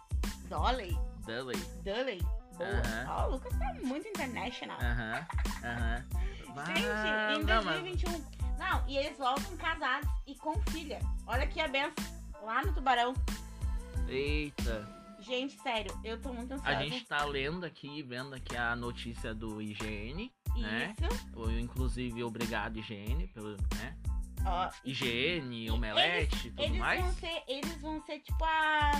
Dolly. 0.48 0.96
Dudley. 1.26 1.56
Dooley. 1.84 2.22
Boa. 2.56 2.70
Aham. 2.70 3.06
Ó, 3.08 3.26
o 3.26 3.30
Lucas 3.32 3.52
tá 3.58 3.74
muito 3.84 4.08
international. 4.08 4.78
Aham, 4.80 5.26
aham. 5.64 6.04
Gente, 6.74 6.86
Ah, 6.88 7.34
em 7.34 7.44
não, 7.44 7.62
mas- 7.62 7.80
2021. 7.82 8.24
Não, 8.58 8.88
e 8.88 8.96
eles 8.96 9.16
voltam 9.18 9.56
casados 9.56 10.08
e 10.26 10.34
com 10.36 10.60
filha. 10.70 10.98
Olha 11.26 11.44
aqui 11.44 11.60
a 11.60 11.68
benção. 11.68 12.04
Lá 12.42 12.62
no 12.62 12.72
Tubarão. 12.72 13.14
Eita. 14.08 14.88
Gente, 15.20 15.60
sério, 15.60 15.92
eu 16.04 16.20
tô 16.20 16.32
muito 16.32 16.52
ansiosa. 16.54 16.78
A 16.78 16.82
gente 16.82 17.04
tá 17.04 17.24
lendo 17.24 17.64
aqui, 17.66 18.02
vendo 18.02 18.34
aqui 18.34 18.56
a 18.56 18.74
notícia 18.76 19.34
do 19.34 19.60
IGN. 19.60 20.32
né? 20.56 20.94
Isso. 21.10 21.28
Ou, 21.34 21.50
Inclusive, 21.50 22.22
obrigado, 22.22 22.78
IGN, 22.78 23.26
pelo. 23.28 23.50
Né? 23.76 23.96
Ó, 24.46 24.70
IGN, 24.84 25.70
Omelete 25.72 26.48
e 26.48 26.50
tudo 26.50 26.62
eles 26.62 26.78
mais. 26.78 27.00
vão 27.02 27.12
ser, 27.14 27.42
eles 27.48 27.80
vão 27.80 28.00
ser 28.04 28.20
tipo 28.20 28.44
a 28.44 28.92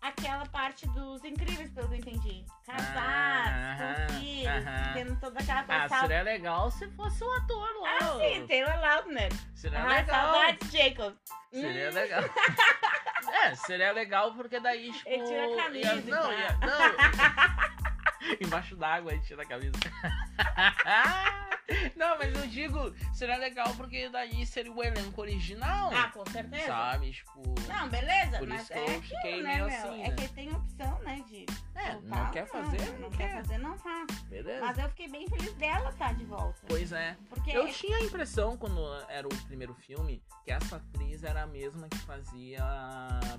aquela 0.00 0.44
parte 0.46 0.84
dos 0.88 1.22
incríveis, 1.24 1.70
pelo 1.70 1.86
que 1.88 1.94
eu 1.94 1.98
entendi. 1.98 2.44
Casados, 2.66 2.96
Ah, 2.98 4.06
com 4.08 4.14
filhos, 4.18 4.64
tendo 4.94 5.20
toda 5.20 5.38
aquela 5.38 5.60
Ah, 5.60 5.88
coisa. 5.88 6.00
seria 6.00 6.22
legal 6.22 6.70
se 6.72 6.88
fosse 6.92 7.22
um 7.22 7.32
ator 7.34 7.68
lá. 7.82 7.98
Ah, 8.00 8.18
sim, 8.18 8.46
Taylor 8.48 8.80
Lautner. 8.80 9.32
Seria 9.54 9.80
Ah, 9.80 9.86
legal. 9.86 10.32
saudades, 10.32 10.72
Jacob. 10.72 11.14
Seria 11.52 11.90
Hum, 11.90 11.94
legal. 11.94 12.22
é, 13.32 13.54
seria 13.54 13.92
legal 13.92 14.34
porque 14.34 14.60
daí, 14.60 14.92
tipo. 14.92 15.08
Ele 15.08 15.24
tira 15.24 15.42
a 15.44 15.48
ia- 15.48 15.56
camisa 15.56 15.94
e 15.94 16.02
não, 16.10 16.32
ia- 16.32 16.58
não. 16.60 18.36
Embaixo 18.40 18.76
d'água 18.76 19.12
ele 19.12 19.22
tira 19.22 19.42
a 19.42 19.46
camisa. 19.46 19.72
não, 21.96 22.18
mas 22.18 22.34
eu 22.34 22.46
digo, 22.48 22.94
seria 23.12 23.36
legal 23.36 23.74
porque 23.76 24.08
daí 24.08 24.44
seria 24.46 24.72
o 24.72 24.82
elenco 24.82 25.20
original. 25.20 25.90
Ah, 25.94 26.08
com 26.10 26.24
certeza. 26.30 26.66
sabe? 26.66 27.12
Tipo. 27.12 27.42
Não, 27.68 27.88
beleza, 27.88 28.38
Por 28.38 28.48
mas 28.48 28.62
isso 28.62 28.72
que 28.72 28.78
é 28.78 28.82
eu 28.82 28.84
aquilo, 28.98 29.02
fiquei 29.02 29.42
né, 29.42 29.52
meio 29.54 29.66
meu? 29.66 29.76
assim, 29.76 30.02
É 30.02 30.08
né? 30.08 30.16
que 30.16 30.28
tem 30.28 30.52
opção, 30.54 30.98
né, 31.00 31.24
de 31.28 31.46
É, 31.74 31.94
não 32.02 32.30
quer 32.30 32.46
fazer, 32.46 32.92
não, 32.92 32.98
não 33.00 33.10
quer 33.10 33.28
quer. 33.28 33.42
fazer, 33.42 33.58
não 33.58 33.78
faz. 33.78 34.06
Beleza. 34.28 34.64
Mas 34.64 34.78
eu 34.78 34.88
fiquei 34.90 35.08
bem 35.08 35.26
feliz 35.28 35.54
dela 35.54 35.90
estar 35.90 36.14
de 36.14 36.24
volta. 36.24 36.60
Pois 36.68 36.92
é. 36.92 37.16
Porque 37.28 37.50
Eu 37.50 37.68
tinha 37.72 37.96
a 37.96 38.00
impressão, 38.02 38.56
quando 38.56 38.80
era 39.08 39.26
o 39.26 39.36
primeiro 39.44 39.74
filme, 39.74 40.22
que 40.44 40.50
essa 40.52 40.76
atriz 40.76 41.22
era 41.24 41.42
a 41.42 41.46
mesma 41.46 41.88
que 41.88 41.98
fazia 41.98 42.62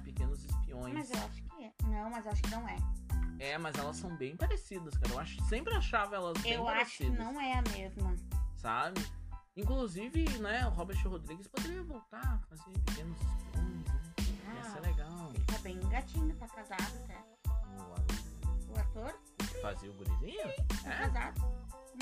Pequenos 0.03 0.43
Espiões. 0.45 0.93
Mas 0.93 1.11
eu 1.11 1.17
acho 1.23 1.43
que 1.43 1.63
é. 1.63 1.71
Não, 1.87 2.09
mas 2.09 2.25
eu 2.25 2.31
acho 2.31 2.41
que 2.41 2.49
não 2.51 2.67
é. 2.67 2.75
É, 3.39 3.57
mas 3.57 3.75
elas 3.77 3.97
são 3.97 4.15
bem 4.15 4.35
parecidas, 4.37 4.95
cara. 4.97 5.13
Eu 5.13 5.19
acho, 5.19 5.41
sempre 5.45 5.73
achava 5.75 6.15
elas 6.15 6.37
bem 6.41 6.53
eu 6.53 6.67
acho 6.67 6.97
que 6.97 7.03
parecidas. 7.05 7.19
não 7.33 7.41
é 7.41 7.53
a 7.53 7.61
mesma. 7.63 8.15
Sabe? 8.63 9.05
Inclusive, 9.57 10.39
né, 10.39 10.65
o 10.65 10.69
Robert 10.69 10.97
Rodrigues 11.05 11.47
poderia 11.49 11.83
voltar 11.83 12.21
a 12.23 12.37
fazer 12.47 12.71
Pequenos 12.85 13.17
Espiões, 13.19 13.85
né? 13.87 14.13
Ia 14.55 14.59
Ah, 14.61 14.63
ser 14.63 14.79
legal. 14.79 15.31
Ele 15.35 15.43
tá 15.45 15.57
bem 15.59 15.79
gatinho, 15.89 16.33
tá 16.37 16.47
casado 16.47 16.93
até. 17.03 17.21
O 17.77 18.73
O 18.73 18.79
ator 18.79 19.13
fazia 19.61 19.91
o 19.91 19.93
gurizinho? 19.95 20.47
tá 20.81 20.89
É? 20.89 20.97
casado. 21.09 21.41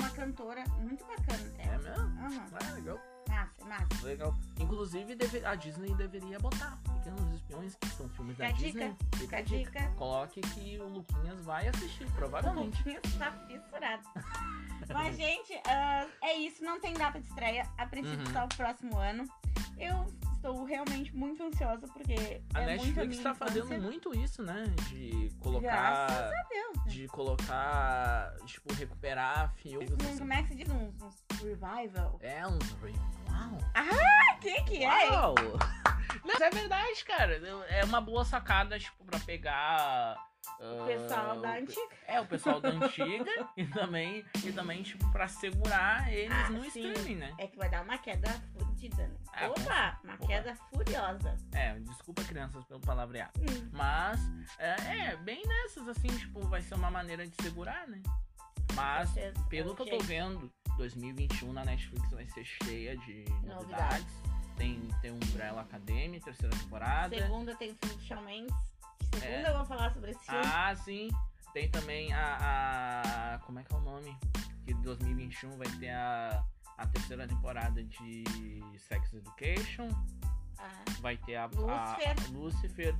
Uma 0.00 0.10
cantora 0.10 0.64
muito 0.78 1.04
bacana 1.04 1.48
até. 1.52 1.62
É 1.64 1.78
mesmo? 1.78 2.04
Aham. 2.20 2.46
Ah, 2.54 2.72
legal. 2.74 2.98
Massa, 3.32 3.64
massa. 3.64 4.06
Legal. 4.06 4.34
Inclusive, 4.60 5.14
deve- 5.14 5.44
a 5.44 5.54
Disney 5.54 5.94
deveria 5.94 6.38
botar 6.38 6.78
Pequenos 6.98 7.34
Espiões, 7.34 7.74
que 7.76 7.88
são 7.88 8.08
filmes 8.10 8.36
da 8.36 8.46
Fica 8.48 8.58
Disney. 8.58 8.88
dica, 8.90 9.16
Fica 9.16 9.36
a 9.36 9.38
a 9.38 9.42
dica. 9.42 9.88
Coloque 9.96 10.40
que 10.42 10.78
o 10.78 10.88
Luquinhas 10.88 11.40
vai 11.44 11.66
assistir, 11.68 12.06
provavelmente. 12.12 12.82
pouquinho 12.82 13.00
tá 13.18 13.32
fissurado. 13.46 14.02
Mas, 14.92 15.16
gente, 15.16 15.52
ah, 15.66 16.06
é 16.22 16.34
isso. 16.36 16.62
Não 16.62 16.78
tem 16.80 16.92
data 16.92 17.18
de 17.20 17.26
estreia. 17.26 17.66
A 17.78 17.86
princípio, 17.86 18.26
Uhum. 18.26 18.32
só 18.32 18.44
o 18.44 18.48
próximo 18.48 18.98
ano. 18.98 19.24
Eu 19.78 20.06
estou 20.42 20.64
realmente 20.64 21.14
muito 21.14 21.40
ansiosa, 21.44 21.86
porque 21.86 22.42
A 22.52 22.62
é 22.62 22.66
Netflix 22.66 23.06
minha 23.08 23.22
tá 23.22 23.34
fazendo 23.34 23.80
muito 23.80 24.12
isso, 24.18 24.42
né? 24.42 24.64
De 24.88 25.30
colocar. 25.38 26.06
Graças 26.08 26.32
a 26.32 26.48
Deus. 26.48 26.76
né? 26.76 26.92
De 26.92 27.08
colocar. 27.08 28.34
Tipo, 28.44 28.74
recuperar 28.74 29.52
filmes. 29.54 29.90
Um- 29.90 29.94
assim. 29.94 30.18
Como 30.18 30.32
é 30.32 30.42
que 30.42 30.48
se 30.48 30.54
diz? 30.56 30.68
Um, 30.68 30.92
um 31.00 31.44
revival. 31.44 32.18
É 32.20 32.46
uns. 32.46 32.76
Uau! 33.30 33.58
O 34.36 34.40
que 34.40 34.62
que 34.64 34.84
é? 34.84 35.10
Uau! 35.10 35.34
Não, 36.24 36.34
mas 36.34 36.40
é 36.40 36.50
verdade, 36.50 37.04
cara. 37.04 37.36
É 37.68 37.84
uma 37.84 38.00
boa 38.00 38.24
sacada, 38.24 38.78
tipo, 38.78 39.04
pra 39.04 39.20
pegar. 39.20 40.16
O 40.58 40.86
pessoal 40.86 41.40
da 41.40 41.56
antiga. 41.56 41.96
É, 42.06 42.20
o 42.20 42.26
pessoal 42.26 42.60
da 42.60 42.68
antiga 42.70 43.48
e 43.56 43.66
também, 43.66 44.24
e 44.44 44.52
também, 44.52 44.82
tipo, 44.82 45.10
pra 45.12 45.28
segurar 45.28 46.12
eles 46.12 46.32
Ah, 46.32 46.50
no 46.50 46.62
sim. 46.70 46.90
streaming, 46.92 47.16
né? 47.16 47.34
É 47.38 47.46
que 47.46 47.56
vai 47.56 47.68
dar 47.68 47.82
uma 47.82 47.98
queda 47.98 48.28
fudida, 48.56 49.06
né? 49.06 49.16
Ah, 49.32 49.48
Opa, 49.48 50.00
uma 50.04 50.14
opa. 50.14 50.26
queda 50.26 50.54
furiosa. 50.70 51.36
É, 51.52 51.78
desculpa 51.80 52.24
crianças 52.24 52.64
pelo 52.64 52.80
palavreado. 52.80 53.32
Hum, 53.40 53.70
Mas, 53.72 54.20
é, 54.58 55.08
é, 55.10 55.16
bem 55.16 55.42
nessas, 55.46 55.88
assim, 55.88 56.08
tipo, 56.08 56.40
vai 56.48 56.60
ser 56.62 56.74
uma 56.74 56.90
maneira 56.90 57.26
de 57.26 57.34
segurar, 57.42 57.86
né? 57.88 58.02
Mas, 58.74 59.10
certeza. 59.10 59.44
pelo 59.48 59.74
que 59.74 59.82
eu 59.82 59.86
tô 59.86 59.98
vendo, 60.00 60.50
2021 60.76 61.52
na 61.52 61.64
Netflix 61.64 62.10
vai 62.10 62.26
ser 62.26 62.44
cheia 62.44 62.96
de 62.96 63.24
novidades. 63.42 63.54
Novidades. 63.54 64.06
Tem, 64.56 64.80
tem 65.00 65.10
Umbrella 65.10 65.62
Academy, 65.62 66.20
terceira 66.20 66.54
temporada. 66.56 67.16
Segunda 67.16 67.54
tem 67.56 67.70
o 67.72 67.76
filme 67.76 67.96
de 67.96 68.06
Shawn 68.06 68.22
Mendes. 68.22 68.71
Segunda 69.14 69.26
É. 69.26 69.50
eu 69.50 69.56
vou 69.56 69.64
falar 69.64 69.92
sobre 69.92 70.10
esse 70.12 70.24
filme. 70.24 70.40
Ah, 70.46 70.74
sim. 70.76 71.08
Tem 71.52 71.70
também 71.70 72.12
a, 72.12 73.34
a- 73.34 73.38
Como 73.40 73.58
é 73.58 73.62
que 73.62 73.72
é 73.72 73.76
o 73.76 73.80
nome? 73.80 74.16
Que 74.64 74.72
em 74.72 74.80
2021 74.82 75.50
vai 75.58 75.68
ter 75.78 75.90
a, 75.90 76.44
a 76.78 76.86
terceira 76.86 77.26
temporada 77.26 77.82
de 77.84 78.24
Sex 78.78 79.12
Education. 79.14 79.88
Ah, 80.58 80.84
Vai 81.00 81.16
ter 81.16 81.36
a- 81.36 81.46
Lucifer. 81.46 82.14
a 82.16 82.30
Lucifer. 82.32 82.94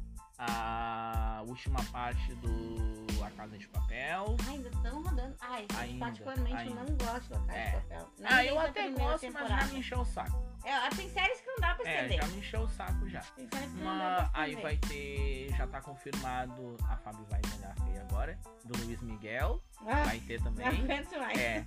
A 0.49 1.43
última 1.47 1.79
parte 1.93 2.35
do 2.37 3.25
A 3.25 3.31
Casa 3.31 3.57
de 3.57 3.69
Papel. 3.69 4.37
ainda 4.49 4.69
estão 4.69 5.03
rodando. 5.03 5.37
Ai, 5.41 5.67
Ainda, 5.79 6.05
particularmente 6.07 6.57
ainda. 6.57 6.81
eu 6.81 6.85
não 6.87 6.97
gosto 6.97 7.29
da 7.31 7.39
Casa 7.41 7.53
É. 7.59 7.67
de 7.67 7.73
Papel. 7.77 8.11
Não 8.19 8.31
ah, 8.31 8.45
eu 8.45 8.59
até 8.61 8.91
gosto, 8.91 8.99
mas 9.05 9.21
já 9.21 9.41
temporada. 9.41 9.65
me 9.67 9.79
encheu 9.79 10.01
o 10.01 10.05
saco. 10.05 10.53
É, 10.65 10.89
tem 10.91 11.09
séries 11.11 11.41
que 11.41 11.47
não 11.47 11.57
dá 11.61 11.75
pra 11.75 11.89
É, 11.89 11.95
estender. 12.03 12.21
já 12.23 12.27
me 12.29 12.39
encheu 12.39 12.61
o 12.63 12.69
saco 12.69 13.09
já. 13.09 13.21
Tem 13.21 13.49
séries 13.53 13.71
que 13.73 13.79
não 13.81 13.99
dá 13.99 14.29
pra 14.33 14.41
aí 14.43 14.55
vai 14.57 14.77
ter. 14.77 15.49
Já 15.57 15.67
tá 15.67 15.81
confirmado. 15.81 16.77
A 16.89 16.97
Fábio 16.97 17.25
vai 17.31 17.41
olhar 17.59 17.75
feia 17.85 18.01
agora. 18.03 18.39
Do 18.65 18.85
Luiz 18.85 19.01
Miguel. 19.03 19.63
Ah, 19.81 20.05
Vai 20.05 20.19
ter 20.21 20.39
não 20.41 20.53
também. 20.53 20.67
aguento 20.67 21.19
mais. 21.19 21.39
É. 21.39 21.65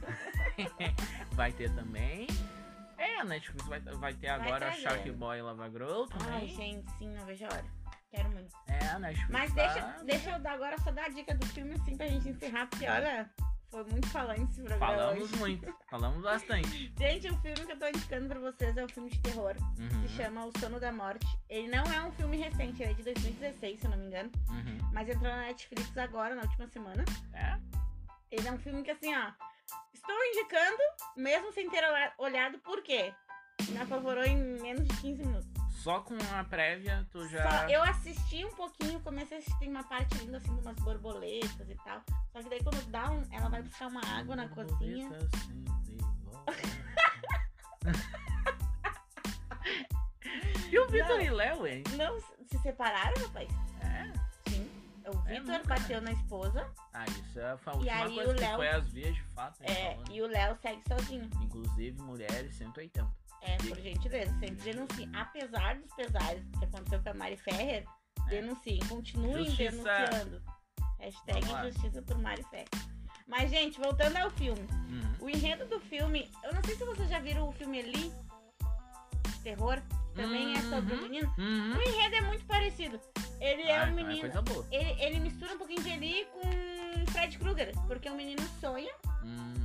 vai 1.34 1.52
ter 1.52 1.74
também. 1.74 2.28
É, 2.98 3.20
a 3.20 3.24
Netflix 3.26 3.68
vai, 3.68 3.80
vai 3.82 4.14
ter 4.14 4.30
agora 4.30 4.68
trazer. 4.68 4.82
Shark 4.82 5.12
Boy 5.12 5.38
e 5.40 5.42
Lava 5.42 5.70
Girl 5.70 6.06
Ai, 6.12 6.18
também. 6.18 6.48
gente, 6.48 6.92
sim, 6.98 7.10
não 7.10 7.26
vejo 7.26 7.46
a 7.46 7.50
hora. 7.50 7.66
Quero 8.15 8.30
muito. 8.32 8.56
É, 8.67 8.99
Netflix 8.99 9.30
Mas 9.30 9.54
tá... 9.54 9.63
deixa, 9.73 10.04
deixa 10.04 10.32
eu 10.32 10.39
dar 10.39 10.54
agora 10.54 10.78
só 10.80 10.91
dar 10.91 11.06
a 11.06 11.10
dica 11.10 11.36
do 11.36 11.45
filme 11.47 11.73
assim 11.73 11.97
pra 11.97 12.08
gente 12.08 12.30
encerrar, 12.30 12.67
porque 12.67 12.88
olha, 12.88 13.30
foi 13.69 13.84
muito 13.86 14.08
falante 14.10 14.41
esse 14.43 14.62
programa. 14.62 14.86
Falamos 14.86 15.23
hoje. 15.32 15.36
muito, 15.38 15.75
falamos 15.89 16.21
bastante. 16.23 16.93
Gente, 16.97 17.28
o 17.30 17.38
filme 17.41 17.65
que 17.65 17.71
eu 17.73 17.80
tô 17.80 17.88
indicando 17.88 18.28
pra 18.30 18.39
vocês 18.39 18.78
é 18.78 18.86
um 18.86 18.89
filme 18.89 19.10
de 19.10 19.19
terror. 19.19 19.56
Uhum, 19.78 20.01
Se 20.08 20.10
chama 20.15 20.45
O 20.45 20.51
Sono 20.60 20.80
da 20.80 20.91
Morte. 20.91 21.25
Ele 21.49 21.67
não 21.67 21.84
é 21.84 22.01
um 22.04 22.12
filme 22.13 22.38
recente, 22.38 22.82
ele 22.82 22.91
é 22.91 22.95
de 22.95 23.04
2016, 23.04 23.80
se 23.80 23.86
eu 23.86 23.91
não 23.91 23.97
me 23.97 24.08
engano. 24.08 24.32
uhum. 24.49 24.78
Mas 24.93 25.10
entrou 25.10 25.23
na 25.30 25.41
Netflix 25.41 25.97
agora, 25.97 26.36
na 26.36 26.41
última 26.43 26.67
semana. 26.67 27.04
É? 27.34 27.58
Ele 28.32 28.47
é 28.47 28.51
um 28.51 28.58
filme 28.60 28.82
que, 28.84 28.91
assim, 28.91 29.13
ó. 29.15 29.32
Estou 29.93 30.15
indicando, 30.25 30.78
mesmo 31.17 31.51
sem 31.51 31.69
ter 31.69 31.84
olha- 31.84 32.13
olhado, 32.17 32.60
por 32.60 32.82
quê? 32.84 33.13
Me 33.69 33.78
apavorou 33.80 34.23
em 34.23 34.38
menos 34.62 34.88
de 34.88 34.95
15 35.01 35.23
minutos. 35.25 35.49
Só 35.86 36.00
com 36.02 36.17
a 36.36 36.43
prévia 36.43 37.06
tu 37.12 37.28
já. 37.30 37.43
Só 37.43 37.69
eu 37.69 37.84
assisti 37.84 38.43
um 38.43 38.50
pouquinho, 38.56 39.00
comecei 39.02 39.38
a 39.38 39.39
assistir 39.39 39.67
uma 39.69 39.84
parte 39.84 40.17
linda, 40.17 40.38
assim, 40.38 40.56
de 40.56 40.62
umas 40.62 40.76
borboletas 40.80 41.69
e 41.69 41.76
tal. 41.86 42.02
Só 42.34 42.41
que 42.41 42.50
daí 42.50 42.63
quando 42.63 42.84
dá 42.89 43.12
um. 43.12 43.21
Ela 43.32 43.50
vai 43.50 43.62
buscar 43.62 43.86
uma 43.86 44.02
água 44.04 44.36
na 44.36 44.50
cozinha. 44.50 45.08
E 50.71 50.80
o 50.80 50.88
Vitor 50.88 51.21
e 51.21 51.30
Léo, 51.30 51.67
hein? 51.67 51.84
Não 51.95 52.19
se 52.19 52.58
separaram, 52.62 53.13
rapaz? 53.21 53.48
É? 53.82 54.12
Sim. 54.50 54.69
O 55.06 55.30
É 55.30 55.39
Vitor 55.39 55.58
nunca, 55.60 55.76
bateu 55.76 56.02
na 56.02 56.12
esposa. 56.12 56.67
Ah, 56.93 57.06
isso 57.06 57.39
é, 57.39 57.43
a 57.52 57.56
E 57.56 57.78
última 57.78 57.93
aí 58.06 58.15
coisa 58.15 58.32
o 58.32 58.36
que 58.36 58.41
Léo- 58.41 58.56
foi 58.56 58.67
as 58.69 58.88
vias 58.89 59.15
de 59.15 59.24
fato. 59.36 59.60
né, 59.62 59.67
É, 59.69 59.91
falando. 59.93 60.12
e 60.12 60.21
o 60.21 60.28
Léo 60.28 60.58
segue 60.62 60.82
sozinho. 60.88 61.30
Inclusive 61.41 62.02
mulheres 62.02 62.56
180. 62.56 63.08
É, 63.45 63.58
por 63.58 63.77
gentileza, 63.79 64.31
sempre 64.39 64.55
denunciem. 64.73 65.10
Apesar 65.15 65.75
dos 65.75 65.93
pesares 65.93 66.43
que 66.58 66.65
aconteceu 66.65 67.01
com 67.01 67.10
a 67.10 67.13
Mari 67.13 67.38
Ferrer, 67.38 67.86
É. 68.27 68.29
denunciem, 68.29 68.79
continuem 68.89 69.45
Justiça. 69.45 69.71
denunciando. 69.71 70.41
Hashtag 70.99 71.45
justiça 71.71 72.01
por 72.01 72.17
Mari 72.17 72.43
Ferrer. 72.49 72.67
Mas, 73.27 73.49
gente, 73.49 73.79
voltando 73.79 74.17
ao 74.17 74.29
filme. 74.31 74.67
Uhum. 74.89 75.15
O 75.25 75.29
enredo 75.29 75.65
do 75.65 75.79
filme, 75.79 76.29
eu 76.43 76.53
não 76.53 76.63
sei 76.63 76.75
se 76.75 76.86
vocês 76.86 77.10
já 77.10 77.19
viram 77.19 77.47
o 77.47 77.51
filme 77.51 77.79
Eli, 77.79 78.12
terror, 79.43 79.81
que 79.81 80.21
também 80.21 80.53
é 80.53 80.62
sobre 80.62 80.93
o 80.93 80.97
Uhum. 80.97 81.03
menino. 81.03 81.34
Uhum. 81.38 81.77
O 81.77 81.81
enredo 81.81 82.15
é 82.15 82.21
muito 82.21 82.45
parecido. 82.45 82.99
Ele 83.39 83.63
é 83.63 83.77
Ah, 83.77 83.84
um 83.86 83.89
então 83.89 83.95
menino. 83.95 84.21
coisa 84.21 84.41
boa. 84.41 84.65
ele, 84.71 85.01
ele 85.03 85.19
mistura 85.19 85.53
um 85.53 85.58
pouquinho 85.58 85.84
de 85.84 85.89
Eli 85.89 86.25
com 86.31 87.12
Fred 87.12 87.38
Krueger, 87.38 87.71
porque 87.88 88.10
o 88.10 88.15
menino 88.15 88.41
sonha 88.60 88.91
Hum, 89.23 89.53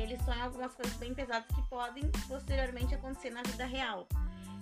ele 0.00 0.18
sonha 0.24 0.44
algumas 0.44 0.74
coisas 0.74 0.96
bem 0.96 1.14
pesadas 1.14 1.46
que 1.54 1.62
podem 1.68 2.10
posteriormente 2.28 2.94
acontecer 2.94 3.30
na 3.30 3.42
vida 3.42 3.64
real. 3.64 4.08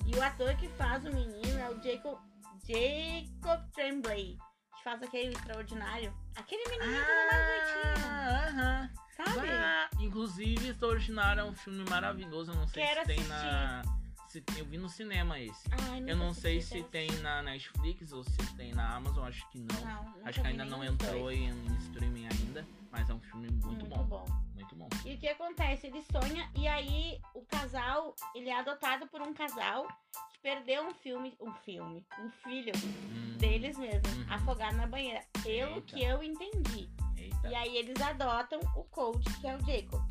E 0.07 0.15
o 0.17 0.23
ator 0.23 0.55
que 0.57 0.69
faz 0.71 1.05
o 1.05 1.11
menino 1.15 1.59
é 1.59 1.71
o 1.71 1.83
Jacob, 1.83 2.19
Jacob 2.67 3.71
Tremblay, 3.73 4.37
que 4.77 4.83
faz 4.85 5.03
aquele 5.03 5.33
extraordinário. 5.35 6.15
Aquele 6.37 6.65
menino 6.71 6.97
ah, 6.99 7.27
mais 7.31 7.47
bonitinho, 7.47 8.07
Ah, 8.07 8.49
aham. 8.49 8.91
sabe? 9.17 9.49
Ah, 9.51 9.91
inclusive, 10.01 10.69
Extraordinário 10.69 11.41
é 11.41 11.45
um 11.45 11.55
filme 11.55 11.85
maravilhoso. 11.91 12.53
Eu 12.53 12.57
não 12.57 12.67
sei 12.69 12.85
Quero 12.85 13.01
se 13.01 13.07
tem 13.07 13.25
na. 13.25 13.83
Se, 14.43 14.59
eu 14.59 14.65
vi 14.67 14.79
no 14.79 14.89
cinema 14.89 15.39
esse. 15.41 15.69
Ai, 15.91 16.05
Eu 16.07 16.17
não 16.17 16.33
sei 16.35 16.61
se 16.61 16.83
tem 16.85 17.11
na 17.23 17.43
Netflix 17.43 18.13
ou 18.13 18.23
se 18.25 18.37
tem 18.57 18.73
na 18.73 18.95
Amazon, 18.97 19.27
acho 19.27 19.49
que 19.51 19.59
não. 19.59 19.81
Não, 19.85 20.15
acho 20.27 20.41
que 20.41 20.47
ainda 20.47 20.65
não 20.65 20.85
entrou 20.85 21.31
em, 21.31 21.49
em 21.49 21.77
streaming 21.79 22.27
ainda, 22.27 22.67
mas 22.91 23.09
é 23.11 23.15
um 23.15 23.21
filme 23.21 23.49
muito, 23.51 23.67
Muito 23.67 23.87
bom. 23.87 24.05
bom. 24.05 24.25
Muito 24.55 24.75
bom. 24.77 24.89
E 25.05 25.15
o 25.15 25.19
que 25.19 25.29
acontece? 25.29 25.87
Ele 25.87 26.03
sonha 26.03 26.51
e 26.57 26.67
aí 26.67 27.21
o 27.35 27.43
casal, 27.43 28.15
ele 28.35 28.49
é 28.49 28.59
adotado 28.59 29.07
por 29.09 29.21
um 29.23 29.33
casal 29.33 29.87
que 30.33 30.39
perdeu 30.41 30.83
um 30.87 30.95
filme, 30.95 31.35
um 31.41 31.53
filme, 31.53 32.05
um 32.21 32.31
filho 32.31 32.73
Hum, 32.77 33.37
deles 33.39 33.77
mesmo, 33.79 34.09
Uhum. 34.09 34.27
afogado 34.33 34.77
na 34.77 34.87
banheira. 34.87 35.23
Pelo 35.43 35.77
Eita. 35.77 35.81
que 35.97 36.03
eu 36.05 36.23
entendi. 36.23 36.89
Eita. 37.17 37.49
E 37.49 37.55
aí 37.55 37.77
eles 37.77 38.01
adotam 38.01 38.61
o 38.77 38.85
coach, 38.85 39.25
que 39.41 39.47
é 39.47 39.57
o 39.57 39.61
Jacob. 39.65 40.03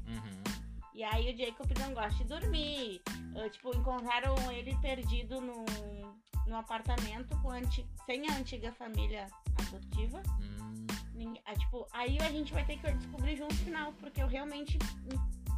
E 0.98 1.04
aí 1.04 1.32
o 1.32 1.38
Jacob 1.38 1.72
não 1.80 1.94
gosta 1.94 2.24
de 2.24 2.24
dormir. 2.24 3.02
Ah, 3.36 3.48
tipo, 3.50 3.70
encontraram 3.78 4.36
ele 4.52 4.76
perdido 4.82 5.40
num, 5.40 5.64
num 6.48 6.56
apartamento 6.58 7.40
com 7.44 7.52
anti- 7.52 7.86
sem 8.08 8.28
a 8.28 8.34
antiga 8.36 8.72
família 8.72 9.28
adotiva. 9.60 10.24
Hum. 10.42 10.88
Ninguém- 11.14 11.42
ah, 11.46 11.54
tipo, 11.54 11.88
aí 11.94 12.18
a 12.20 12.32
gente 12.32 12.52
vai 12.52 12.66
ter 12.66 12.78
que 12.80 12.92
descobrir 12.94 13.36
junto 13.38 13.54
no 13.54 13.60
final, 13.60 13.94
porque 13.94 14.24
eu 14.24 14.28
realmente 14.28 14.80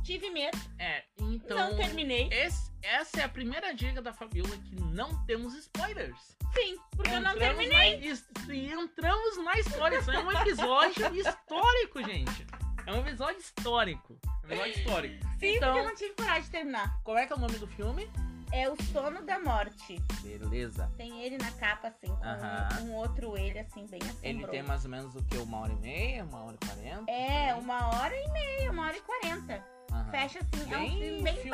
tive 0.03 0.29
medo, 0.29 0.57
É, 0.77 1.05
então. 1.19 1.57
não 1.57 1.77
terminei. 1.77 2.27
esse- 2.33 2.71
essa 2.81 3.21
é 3.21 3.23
a 3.23 3.29
primeira 3.29 3.73
dica 3.73 4.01
da 4.01 4.11
Fabiola 4.11 4.57
que 4.57 4.75
não 4.75 5.25
temos 5.25 5.53
spoilers. 5.55 6.37
Sim, 6.53 6.75
porque 6.97 7.11
eu 7.11 7.21
não 7.21 7.31
Entramos 7.31 7.57
terminei. 7.57 7.99
Na, 8.47 8.55
entramos 8.83 9.37
na 9.37 9.53
história. 9.59 9.99
Isso 9.99 10.11
é 10.11 10.19
um 10.19 10.31
episódio 10.33 11.15
histórico, 11.15 12.03
gente. 12.03 12.45
É 12.89 12.91
um 12.91 13.01
episódio 13.01 13.37
histórico. 13.37 14.17
É 14.25 14.47
um 14.47 14.49
episódio 14.49 14.79
histórico. 14.79 15.25
Sim, 15.39 15.55
então, 15.57 15.73
porque 15.73 15.79
eu 15.79 15.89
não 15.89 15.95
tive 15.95 16.13
coragem 16.15 16.41
de 16.41 16.49
terminar. 16.49 16.99
qual 17.03 17.19
é 17.19 17.27
que 17.27 17.33
é 17.33 17.35
o 17.35 17.39
nome 17.39 17.55
do 17.59 17.67
filme? 17.67 18.09
É 18.51 18.67
o 18.67 18.75
sono 18.81 19.21
da 19.21 19.37
morte. 19.37 20.01
Beleza. 20.23 20.91
Tem 20.97 21.21
ele 21.21 21.37
na 21.37 21.51
capa, 21.51 21.89
assim, 21.89 22.07
com 22.07 22.23
Aham. 22.23 22.67
um 22.81 22.95
outro 22.95 23.37
ele, 23.37 23.59
assim, 23.59 23.85
bem 23.85 23.99
assombroso. 24.01 24.25
Ele 24.25 24.47
tem 24.47 24.63
mais 24.63 24.85
ou 24.85 24.89
menos 24.89 25.13
o 25.13 25.23
que? 25.23 25.37
Uma 25.37 25.59
hora 25.59 25.71
e 25.71 25.75
meia? 25.75 26.23
Uma 26.23 26.45
hora 26.45 26.57
e 26.59 26.65
quarenta? 26.65 27.11
É, 27.11 27.53
uma 27.53 27.89
hora 27.89 28.15
e 28.15 28.31
meia, 28.31 28.71
uma 28.71 28.87
hora 28.87 28.97
e 28.97 29.01
quarenta. 29.01 29.63
Aham. 29.91 30.11
Fecha 30.11 30.39
assim, 30.39 30.61
é 30.61 30.77
um 30.77 30.79
Bem 30.79 30.99
filme 30.99 31.23
bem 31.23 31.49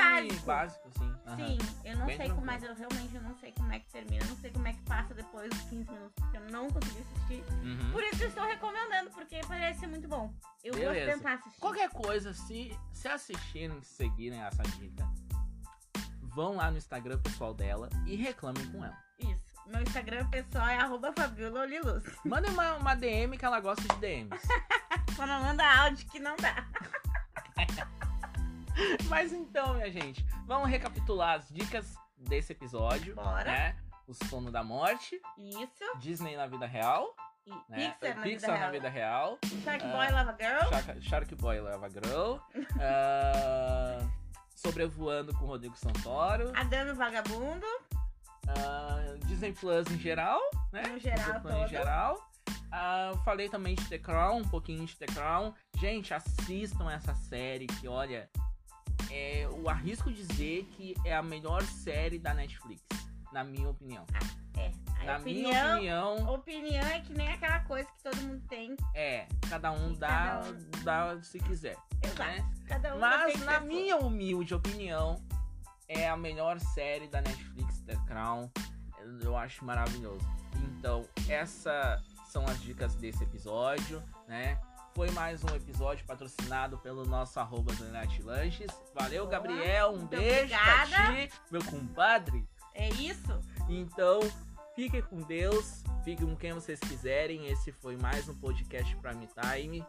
básico. 0.45 0.87
assim. 0.89 1.15
Aham. 1.25 1.37
Sim, 1.37 1.57
eu 1.85 1.97
não 1.97 2.05
Bem 2.05 2.17
sei 2.17 2.29
como, 2.29 2.45
mas 2.45 2.63
eu 2.63 2.75
realmente 2.75 3.19
não 3.19 3.35
sei 3.37 3.51
como 3.53 3.71
é 3.73 3.79
que 3.79 3.89
termina, 3.89 4.23
eu 4.23 4.29
não 4.29 4.37
sei 4.37 4.51
como 4.51 4.67
é 4.67 4.73
que 4.73 4.81
passa 4.83 5.13
depois 5.13 5.49
dos 5.49 5.61
15 5.61 5.91
minutos, 5.91 6.13
porque 6.15 6.37
eu 6.37 6.49
não 6.51 6.69
consegui 6.69 6.99
assistir. 7.01 7.43
Uhum. 7.63 7.91
Por 7.91 8.03
isso 8.03 8.23
eu 8.23 8.27
estou 8.29 8.45
recomendando, 8.45 9.09
porque 9.11 9.41
parece 9.47 9.79
ser 9.79 9.87
muito 9.87 10.07
bom. 10.07 10.33
Eu 10.63 10.73
vou 10.73 10.81
Beleza. 10.81 11.13
tentar 11.13 11.33
assistir. 11.33 11.59
Qualquer 11.59 11.89
coisa, 11.89 12.33
se, 12.33 12.77
se 12.93 13.07
assistirem, 13.07 13.81
se 13.81 13.95
seguirem 13.95 14.41
essa 14.41 14.63
dica, 14.63 15.07
vão 16.21 16.55
lá 16.57 16.69
no 16.69 16.77
Instagram 16.77 17.17
pessoal 17.19 17.53
dela 17.53 17.89
e 18.05 18.15
reclamem 18.15 18.65
com 18.71 18.83
ela. 18.83 18.97
Isso. 19.19 19.45
Meu 19.67 19.81
Instagram 19.81 20.29
pessoal 20.29 20.67
é 20.67 20.77
arroba 20.77 21.11
Fabiola 21.13 21.61
Oliluz. 21.61 22.03
Manda 22.25 22.49
uma, 22.49 22.73
uma 22.75 22.93
DM 22.95 23.37
que 23.37 23.45
ela 23.45 23.59
gosta 23.59 23.81
de 23.95 23.99
DMs. 23.99 24.39
Só 25.15 25.25
não 25.25 25.41
manda 25.41 25.63
áudio 25.81 26.05
que 26.09 26.19
não 26.19 26.35
dá. 26.35 26.67
Mas 29.07 29.31
então, 29.33 29.73
minha 29.75 29.91
gente, 29.91 30.25
vamos 30.45 30.69
recapitular 30.69 31.35
as 31.35 31.49
dicas 31.49 31.95
desse 32.17 32.51
episódio. 32.51 33.15
Bora. 33.15 33.43
Né? 33.43 33.75
O 34.07 34.13
Sono 34.13 34.51
da 34.51 34.63
Morte, 34.63 35.19
Isso. 35.37 35.97
Disney 35.99 36.35
na 36.37 36.45
vida 36.45 36.65
real, 36.67 37.15
E 37.47 37.51
né? 37.69 37.95
Pixar 37.99 38.15
na 38.15 38.21
Pixar 38.21 38.23
vida 38.23 38.47
na 38.47 38.57
real. 38.57 38.71
vida 38.71 38.89
real, 38.89 39.39
Shark 39.63 39.83
Ah, 39.83 39.91
Boy 39.91 40.11
Lava 40.11 40.37
Girl. 40.39 40.69
Shark, 40.69 41.01
Shark 41.01 41.35
Boy 41.35 41.59
Lava 41.59 41.89
Girl, 41.89 42.37
ah, 42.79 43.99
Sobrevoando 44.55 45.33
com 45.33 45.45
Rodrigo 45.45 45.75
Santoro, 45.75 46.51
Adame 46.55 46.91
o 46.91 46.95
Vagabundo. 46.95 47.65
ah, 48.47 49.15
Disney 49.25 49.53
Plus 49.53 49.87
em 49.91 49.97
geral, 49.97 50.39
né? 50.71 50.83
No 50.83 50.99
geral 50.99 51.23
Disney 51.25 51.39
Plus 51.41 51.55
em 51.55 51.67
geral. 51.67 52.29
Ah, 52.71 53.11
falei 53.23 53.49
também 53.49 53.73
de 53.75 53.85
The 53.89 53.97
Crown, 53.97 54.37
um 54.41 54.47
pouquinho 54.47 54.85
de 54.85 54.95
The 54.97 55.07
Crown. 55.07 55.53
Gente, 55.77 56.13
assistam 56.13 56.91
essa 56.91 57.15
série 57.15 57.65
que, 57.67 57.87
olha, 57.87 58.29
é, 59.15 59.45
eu 59.45 59.69
arrisco 59.69 60.11
dizer 60.11 60.65
que 60.75 60.93
é 61.05 61.15
a 61.15 61.23
melhor 61.23 61.63
série 61.63 62.19
da 62.19 62.33
Netflix, 62.33 62.81
na 63.31 63.43
minha 63.43 63.69
opinião. 63.69 64.05
É. 64.57 64.71
A 65.01 65.03
na 65.05 65.19
minha 65.19 65.49
opinião, 65.49 66.15
opinião, 66.15 66.33
opinião 66.33 66.85
é 66.87 66.99
que 67.01 67.13
nem 67.13 67.29
aquela 67.31 67.59
coisa 67.61 67.87
que 67.89 68.03
todo 68.03 68.15
mundo 68.23 68.41
tem. 68.49 68.75
é, 68.93 69.27
cada 69.49 69.71
um 69.71 69.93
dá, 69.93 70.07
cada 70.07 70.49
um- 70.49 70.83
dá 70.83 71.21
se 71.21 71.39
quiser. 71.39 71.77
Exato. 72.01 72.19
né? 72.23 72.49
Cada 72.67 72.95
um 72.95 72.99
Mas, 72.99 73.39
na 73.45 73.59
minha 73.59 73.97
humilde 73.97 74.53
opinião, 74.53 75.21
é 75.87 76.07
a 76.09 76.17
melhor 76.17 76.59
série 76.59 77.07
da 77.07 77.21
Netflix, 77.21 77.81
The 77.81 77.95
Crown. 78.07 78.49
Eu 79.21 79.37
acho 79.37 79.63
maravilhoso. 79.63 80.25
Então, 80.77 81.07
essas 81.29 82.01
são 82.27 82.43
as 82.45 82.59
dicas 82.61 82.95
desse 82.95 83.23
episódio, 83.23 84.01
né? 84.27 84.59
Foi 84.95 85.11
mais 85.11 85.43
um 85.43 85.53
episódio 85.53 86.05
patrocinado 86.05 86.77
pelo 86.77 87.05
nosso 87.05 87.37
arroba 87.39 87.73
Zanete 87.73 88.21
Lanches. 88.21 88.71
Valeu, 88.93 89.25
Boa, 89.25 89.31
Gabriel. 89.31 89.89
Um 89.89 89.97
muito 89.97 90.09
beijo 90.09 90.55
pra 90.55 90.83
obrigada. 90.83 91.27
ti, 91.27 91.33
meu 91.51 91.63
compadre. 91.65 92.47
É 92.73 92.89
isso? 92.91 93.39
Então, 93.67 94.21
fiquem 94.73 95.01
com 95.01 95.17
Deus. 95.23 95.83
Fiquem 96.05 96.25
com 96.25 96.35
quem 96.35 96.53
vocês 96.53 96.79
quiserem. 96.79 97.47
Esse 97.47 97.73
foi 97.73 97.97
mais 97.97 98.29
um 98.29 98.35
podcast 98.35 98.95
Prime 98.97 99.27
Time. 99.27 99.81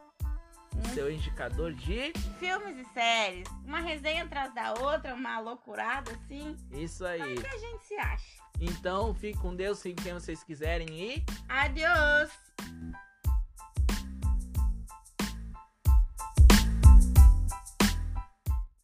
O 0.74 0.78
Hum. 0.78 0.84
seu 0.92 1.10
indicador 1.10 1.72
de. 1.72 2.12
Filmes 2.40 2.76
e 2.76 2.84
séries. 2.92 3.48
Uma 3.64 3.78
resenha 3.80 4.24
atrás 4.24 4.52
da 4.54 4.74
outra, 4.74 5.14
uma 5.14 5.38
loucurada 5.38 6.10
assim. 6.12 6.56
Isso 6.72 7.06
aí. 7.06 7.34
O 7.34 7.40
que 7.40 7.46
a 7.46 7.58
gente 7.58 7.84
se 7.84 7.94
acha? 7.94 8.42
Então, 8.60 9.14
fique 9.14 9.38
com 9.38 9.54
Deus, 9.54 9.80
fiquem 9.80 10.02
quem 10.04 10.14
vocês 10.14 10.42
quiserem 10.42 10.88
e 10.90 11.24
Adiós! 11.48 12.30